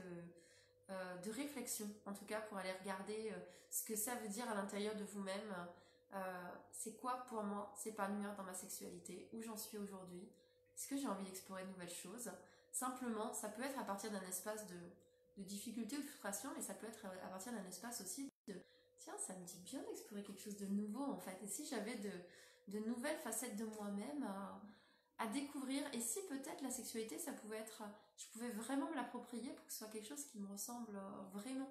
[0.90, 3.34] euh, de réflexion, en tout cas pour aller regarder
[3.70, 5.54] ce que ça veut dire à l'intérieur de vous-même.
[6.72, 10.30] c'est quoi pour moi s'épanouir dans ma sexualité, où j'en suis aujourd'hui,
[10.76, 12.32] est-ce que j'ai envie d'explorer de nouvelles choses?
[12.72, 14.80] Simplement, ça peut être à partir d'un espace de,
[15.38, 18.56] de difficulté ou de frustration, mais ça peut être à partir d'un espace aussi de
[19.02, 21.38] tiens, ça me dit bien d'explorer quelque chose de nouveau en fait.
[21.44, 22.12] Et si j'avais de,
[22.68, 24.24] de nouvelles facettes de moi-même
[25.18, 27.84] à, découvrir, et si peut-être la sexualité, ça pouvait être,
[28.18, 31.00] je pouvais vraiment me l'approprier pour que ce soit quelque chose qui me ressemble
[31.32, 31.70] vraiment.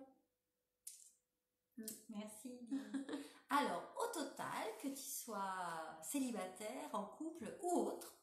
[1.76, 1.84] Mm.
[2.10, 2.60] Merci.
[3.50, 8.14] Alors, au total, que tu sois célibataire, en couple ou autre,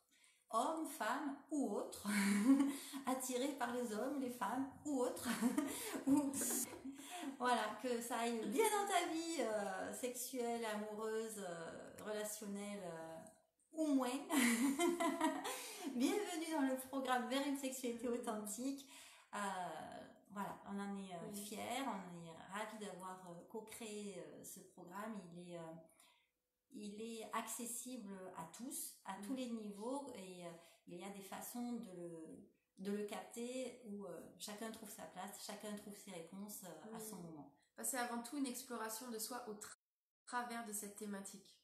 [0.52, 2.08] homme, femme ou autre,
[3.06, 5.28] attiré par les hommes, les femmes ou autres,
[7.40, 13.18] voilà, que ça aille bien dans ta vie euh, sexuelle, amoureuse, euh, relationnelle euh,
[13.74, 14.08] ou moins.
[15.96, 18.88] Bienvenue dans le programme Vers une sexualité authentique.
[20.32, 25.20] voilà, on en est fiers, on est ravis d'avoir co-créé ce programme.
[25.36, 25.60] Il est
[26.74, 30.44] il est accessible à tous, à tous les niveaux, et
[30.88, 32.48] il y a des façons de le,
[32.80, 37.00] de le capter où euh, chacun trouve sa place, chacun trouve ses réponses euh, à
[37.00, 37.52] son moment.
[37.76, 39.56] Bah, c'est avant tout une exploration de soi au
[40.26, 41.60] travers de cette thématique.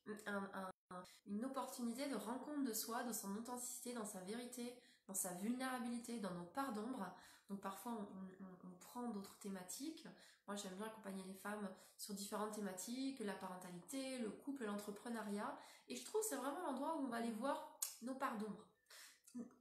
[1.25, 4.75] une opportunité de rencontre de soi, de son authenticité, dans sa vérité,
[5.07, 7.13] dans sa vulnérabilité, dans nos parts d'ombre.
[7.49, 10.05] Donc parfois on, on prend d'autres thématiques.
[10.47, 15.57] Moi j'aime bien accompagner les femmes sur différentes thématiques, la parentalité, le couple, l'entrepreneuriat.
[15.87, 18.65] Et je trouve que c'est vraiment l'endroit où on va aller voir nos parts d'ombre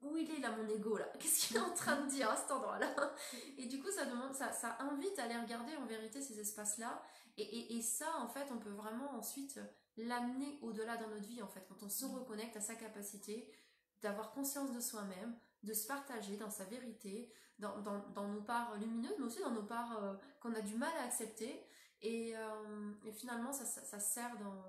[0.03, 1.07] où il est là mon ego là?
[1.19, 2.95] Qu'est-ce qu'il est en train de dire à cet endroit-là?
[3.59, 7.03] Et du coup, ça demande, ça, ça invite à aller regarder en vérité ces espaces-là.
[7.39, 9.59] Et, et, ça, en fait, on peut vraiment ensuite
[9.97, 13.51] l'amener au-delà dans notre vie, en fait, quand on se reconnecte à sa capacité
[14.03, 17.33] d'avoir conscience de soi-même, de se partager dans sa vérité,
[17.63, 20.75] dans, dans, dans, nos parts lumineuses, mais aussi dans nos parts euh, qu'on a du
[20.75, 21.65] mal à accepter.
[22.03, 24.65] Et, euh, et finalement, ça, ça, ça, sert dans,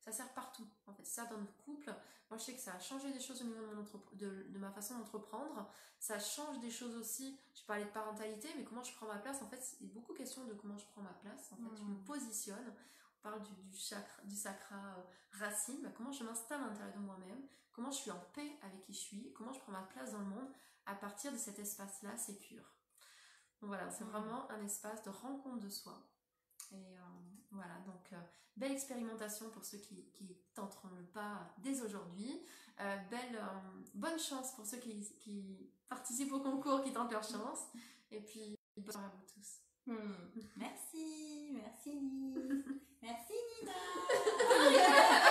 [0.00, 0.66] ça sert partout.
[0.86, 1.94] En fait, ça dans le couple.
[2.30, 3.82] Moi, je sais que ça a changé des choses au niveau
[4.14, 5.68] de, de, ma façon d'entreprendre.
[5.98, 7.38] Ça change des choses aussi.
[7.54, 9.42] Je parlais de parentalité, mais comment je prends ma place.
[9.42, 11.52] En fait, il y a beaucoup de questions de comment je prends ma place.
[11.52, 12.04] En fait, je me mmh.
[12.04, 12.72] positionne.
[13.18, 15.02] On parle du, du, chakra, du sacra euh,
[15.38, 15.82] racine.
[15.82, 17.42] Bah, comment je m'installe à l'intérieur de moi-même.
[17.72, 19.32] Comment je suis en paix avec qui je suis.
[19.34, 20.48] Comment je prends ma place dans le monde
[20.86, 22.74] à partir de cet espace-là sécure.
[23.60, 24.10] Donc voilà, c'est mmh.
[24.10, 26.10] vraiment un espace de rencontre de soi.
[26.72, 27.00] Et euh,
[27.50, 28.20] voilà, donc euh,
[28.56, 32.42] belle expérimentation pour ceux qui, qui tenteront le pas dès aujourd'hui.
[32.80, 33.38] Euh, belle,
[33.94, 37.66] bonne chance pour ceux qui, qui, participent au concours, qui tentent leur chance.
[38.10, 39.60] Et puis, bonne à vous tous.
[39.86, 40.40] Hmm.
[40.56, 42.00] Merci, merci
[43.02, 45.26] merci Nina.